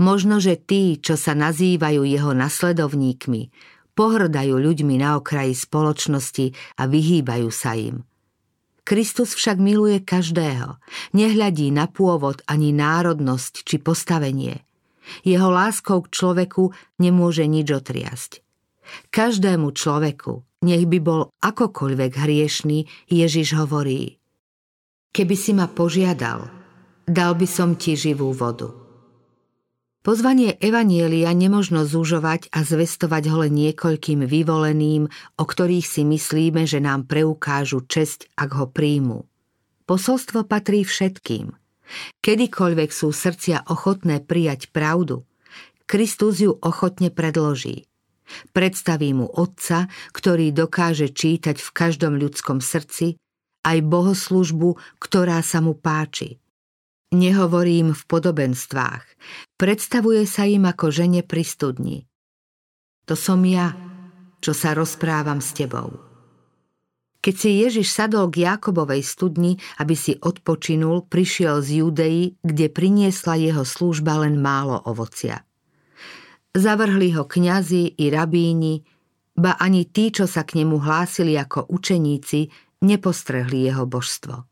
Možno, 0.00 0.40
že 0.40 0.56
tí, 0.56 0.96
čo 0.96 1.20
sa 1.20 1.36
nazývajú 1.36 2.08
jeho 2.08 2.32
nasledovníkmi, 2.32 3.52
pohrdajú 3.96 4.56
ľuďmi 4.56 5.00
na 5.00 5.20
okraji 5.20 5.52
spoločnosti 5.52 6.56
a 6.80 6.88
vyhýbajú 6.88 7.48
sa 7.52 7.76
im. 7.76 8.04
Kristus 8.86 9.36
však 9.36 9.60
miluje 9.60 10.00
každého, 10.00 10.80
nehľadí 11.12 11.68
na 11.72 11.90
pôvod 11.90 12.40
ani 12.48 12.72
národnosť 12.72 13.66
či 13.66 13.76
postavenie. 13.80 14.65
Jeho 15.22 15.48
láskou 15.50 16.04
k 16.04 16.12
človeku 16.12 16.74
nemôže 17.02 17.46
nič 17.46 17.70
otriasť. 17.70 18.42
Každému 19.10 19.74
človeku, 19.74 20.46
nech 20.62 20.86
by 20.86 20.98
bol 21.02 21.20
akokoľvek 21.42 22.12
hriešný, 22.14 22.86
Ježiš 23.10 23.58
hovorí 23.58 24.18
Keby 25.10 25.36
si 25.36 25.56
ma 25.56 25.66
požiadal, 25.66 26.52
dal 27.08 27.32
by 27.34 27.46
som 27.48 27.74
ti 27.74 27.96
živú 27.96 28.36
vodu. 28.36 28.68
Pozvanie 30.06 30.54
Evanielia 30.62 31.34
nemožno 31.34 31.82
zúžovať 31.82 32.46
a 32.54 32.62
zvestovať 32.62 33.26
ho 33.26 33.42
len 33.42 33.58
niekoľkým 33.58 34.22
vyvoleným, 34.22 35.10
o 35.10 35.42
ktorých 35.42 35.82
si 35.82 36.06
myslíme, 36.06 36.62
že 36.62 36.78
nám 36.78 37.10
preukážu 37.10 37.82
česť, 37.82 38.30
ak 38.38 38.50
ho 38.54 38.70
príjmu. 38.70 39.26
Posolstvo 39.82 40.46
patrí 40.46 40.86
všetkým. 40.86 41.50
Kedykoľvek 42.22 42.90
sú 42.90 43.14
srdcia 43.14 43.70
ochotné 43.70 44.22
prijať 44.22 44.70
pravdu, 44.70 45.26
Kristus 45.86 46.42
ju 46.42 46.54
ochotne 46.60 47.14
predloží. 47.14 47.86
Predstaví 48.50 49.14
mu 49.14 49.30
Otca, 49.30 49.86
ktorý 50.10 50.50
dokáže 50.50 51.14
čítať 51.14 51.62
v 51.62 51.70
každom 51.70 52.18
ľudskom 52.18 52.58
srdci, 52.58 53.14
aj 53.62 53.78
bohoslužbu, 53.86 54.98
ktorá 54.98 55.38
sa 55.46 55.62
mu 55.62 55.78
páči– 55.78 56.36
Nehovorím 57.14 57.94
v 57.94 58.02
podobenstvách. 58.10 59.04
Predstavuje 59.54 60.26
sa 60.26 60.42
im 60.42 60.66
ako 60.66 60.90
žene 60.90 61.22
pri 61.22 61.46
studni. 61.46 61.96
To 63.06 63.14
som 63.14 63.46
ja, 63.46 63.78
čo 64.42 64.50
sa 64.50 64.74
rozprávam 64.74 65.38
s 65.38 65.54
tebou. 65.54 66.05
Keď 67.26 67.34
si 67.34 67.58
Ježiš 67.58 67.90
sadol 67.90 68.30
k 68.30 68.46
Jakobovej 68.46 69.02
studni, 69.02 69.58
aby 69.82 69.98
si 69.98 70.14
odpočinul, 70.14 71.10
prišiel 71.10 71.58
z 71.58 71.82
Judei, 71.82 72.38
kde 72.38 72.70
priniesla 72.70 73.34
jeho 73.34 73.66
služba 73.66 74.22
len 74.22 74.38
málo 74.38 74.78
ovocia. 74.86 75.42
Zavrhli 76.54 77.10
ho 77.18 77.26
kňazi 77.26 77.98
i 77.98 78.14
rabíni, 78.14 78.86
ba 79.34 79.58
ani 79.58 79.90
tí, 79.90 80.14
čo 80.14 80.30
sa 80.30 80.46
k 80.46 80.62
nemu 80.62 80.78
hlásili 80.78 81.34
ako 81.34 81.66
učeníci, 81.66 82.46
nepostrehli 82.86 83.66
jeho 83.66 83.90
božstvo. 83.90 84.46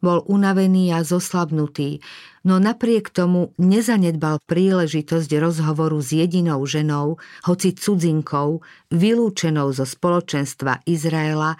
Bol 0.00 0.24
unavený 0.30 0.94
a 0.96 1.04
zoslabnutý, 1.04 2.00
no 2.48 2.56
napriek 2.56 3.12
tomu 3.12 3.52
nezanedbal 3.60 4.40
príležitosť 4.48 5.30
rozhovoru 5.36 6.00
s 6.00 6.14
jedinou 6.14 6.64
ženou, 6.64 7.20
hoci 7.44 7.76
cudzinkou, 7.76 8.64
vylúčenou 8.94 9.74
zo 9.76 9.84
spoločenstva 9.84 10.86
Izraela 10.86 11.58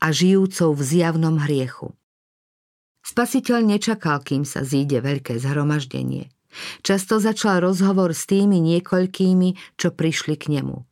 a 0.00 0.10
žijúcou 0.10 0.72
v 0.74 0.82
zjavnom 0.82 1.36
hriechu. 1.38 1.92
Spasiteľ 3.04 3.64
nečakal, 3.64 4.20
kým 4.20 4.48
sa 4.48 4.64
zíde 4.64 5.00
veľké 5.00 5.36
zhromaždenie. 5.40 6.32
Často 6.82 7.22
začal 7.22 7.62
rozhovor 7.62 8.10
s 8.10 8.26
tými 8.26 8.58
niekoľkými, 8.58 9.78
čo 9.78 9.94
prišli 9.94 10.34
k 10.34 10.60
nemu– 10.60 10.76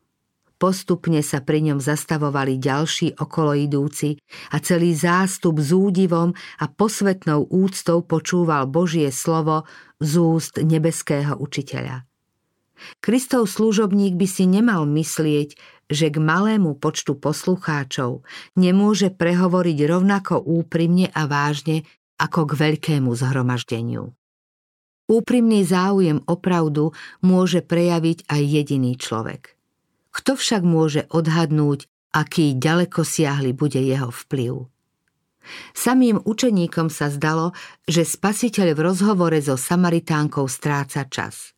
Postupne 0.58 1.22
sa 1.22 1.38
pri 1.38 1.70
ňom 1.70 1.78
zastavovali 1.78 2.58
ďalší 2.58 3.14
okoloidúci 3.14 4.18
a 4.50 4.58
celý 4.58 4.90
zástup 4.90 5.62
s 5.62 5.70
údivom 5.70 6.34
a 6.58 6.66
posvetnou 6.66 7.46
úctou 7.46 8.02
počúval 8.02 8.66
Božie 8.66 9.14
slovo 9.14 9.70
z 10.02 10.18
úst 10.18 10.58
nebeského 10.58 11.38
učiteľa. 11.38 12.02
Kristov 12.98 13.46
služobník 13.46 14.18
by 14.18 14.26
si 14.26 14.50
nemal 14.50 14.82
myslieť, 14.82 15.54
že 15.88 16.12
k 16.12 16.20
malému 16.20 16.76
počtu 16.76 17.16
poslucháčov 17.16 18.22
nemôže 18.54 19.10
prehovoriť 19.10 19.78
rovnako 19.88 20.40
úprimne 20.40 21.08
a 21.10 21.24
vážne 21.24 21.88
ako 22.20 22.48
k 22.48 22.52
veľkému 22.54 23.10
zhromaždeniu. 23.12 24.12
Úprimný 25.08 25.64
záujem 25.64 26.20
o 26.28 26.36
pravdu 26.36 26.92
môže 27.24 27.64
prejaviť 27.64 28.28
aj 28.28 28.42
jediný 28.44 28.92
človek– 28.94 29.52
kto 30.18 30.34
však 30.34 30.62
môže 30.66 31.06
odhadnúť, 31.14 31.86
aký 32.10 32.58
ďaleko 32.58 33.06
siahli 33.06 33.54
bude 33.54 33.78
jeho 33.78 34.10
vplyv? 34.10 34.66
Samým 35.72 36.20
učeníkom 36.26 36.92
sa 36.92 37.08
zdalo, 37.08 37.54
že 37.86 38.04
spasiteľ 38.04 38.76
v 38.76 38.80
rozhovore 38.84 39.38
so 39.40 39.54
Samaritánkou 39.56 40.44
stráca 40.50 41.08
čas. 41.08 41.56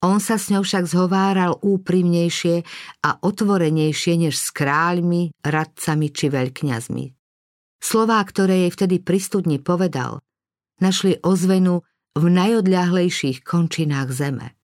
On 0.00 0.16
sa 0.16 0.40
s 0.40 0.48
ňou 0.48 0.64
však 0.64 0.88
zhováral 0.88 1.60
úprimnejšie 1.60 2.64
a 3.04 3.10
otvorenejšie 3.20 4.16
než 4.16 4.40
s 4.40 4.48
kráľmi, 4.48 5.36
radcami 5.44 6.06
či 6.08 6.32
veľkňazmi. 6.32 7.04
Slová, 7.80 8.24
ktoré 8.24 8.64
jej 8.68 8.72
vtedy 8.72 8.96
pri 9.04 9.20
povedal, 9.60 10.24
našli 10.80 11.20
ozvenu 11.20 11.84
v 12.16 12.24
najodľahlejších 12.32 13.44
končinách 13.44 14.08
zeme. 14.12 14.56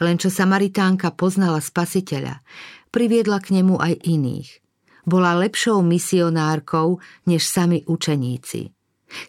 Len 0.00 0.16
čo 0.16 0.32
Samaritánka 0.32 1.12
poznala 1.12 1.60
spasiteľa, 1.60 2.40
priviedla 2.88 3.38
k 3.38 3.60
nemu 3.60 3.78
aj 3.78 3.94
iných. 4.02 4.50
Bola 5.04 5.36
lepšou 5.38 5.84
misionárkou 5.84 6.98
než 7.28 7.44
sami 7.44 7.84
učeníci. 7.84 8.60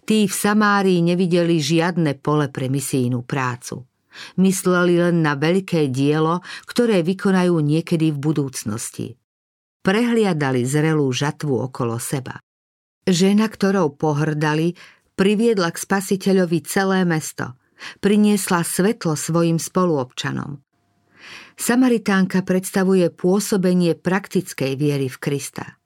Tí 0.08 0.18
v 0.26 0.34
Samárii 0.34 1.04
nevideli 1.04 1.60
žiadne 1.60 2.16
pole 2.24 2.48
pre 2.48 2.72
misijnú 2.72 3.22
prácu. 3.28 3.84
Mysleli 4.38 5.00
len 5.00 5.26
na 5.26 5.34
veľké 5.34 5.90
dielo, 5.90 6.42
ktoré 6.70 7.02
vykonajú 7.02 7.58
niekedy 7.60 8.14
v 8.14 8.18
budúcnosti. 8.18 9.08
Prehliadali 9.84 10.64
zrelú 10.64 11.12
žatvu 11.12 11.68
okolo 11.68 12.00
seba. 12.00 12.40
Žena, 13.04 13.52
ktorou 13.52 14.00
pohrdali, 14.00 14.80
priviedla 15.20 15.74
k 15.74 15.78
spasiteľovi 15.78 16.60
celé 16.64 17.04
mesto– 17.04 17.54
priniesla 18.00 18.64
svetlo 18.64 19.16
svojim 19.18 19.60
spoluobčanom. 19.60 20.62
Samaritánka 21.54 22.42
predstavuje 22.42 23.14
pôsobenie 23.14 23.94
praktickej 23.94 24.74
viery 24.74 25.08
v 25.08 25.18
Krista. 25.22 25.78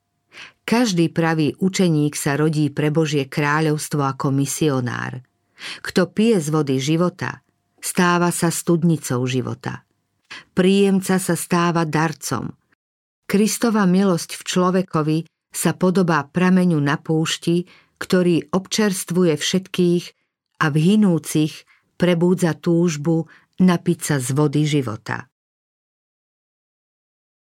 Každý 0.67 1.11
pravý 1.11 1.55
učeník 1.59 2.15
sa 2.15 2.35
rodí 2.39 2.71
pre 2.71 2.91
Božie 2.91 3.27
kráľovstvo 3.27 4.03
ako 4.03 4.31
misionár. 4.31 5.23
Kto 5.81 6.11
pije 6.11 6.37
z 6.39 6.47
vody 6.53 6.77
života, 6.77 7.41
stáva 7.81 8.33
sa 8.33 8.49
studnicou 8.49 9.23
života. 9.25 9.85
Príjemca 10.53 11.17
sa 11.21 11.35
stáva 11.37 11.85
darcom. 11.87 12.53
Kristova 13.27 13.83
milosť 13.83 14.39
v 14.39 14.43
človekovi 14.43 15.17
sa 15.51 15.73
podobá 15.75 16.23
prameňu 16.27 16.79
na 16.79 16.95
púšti, 16.99 17.67
ktorý 17.97 18.53
občerstvuje 18.53 19.33
všetkých 19.35 20.03
a 20.61 20.65
v 20.69 20.75
hinúcich 20.77 21.65
prebúdza 21.97 22.53
túžbu 22.53 23.25
napiť 23.57 23.99
sa 23.99 24.15
z 24.21 24.29
vody 24.37 24.63
života. 24.69 25.25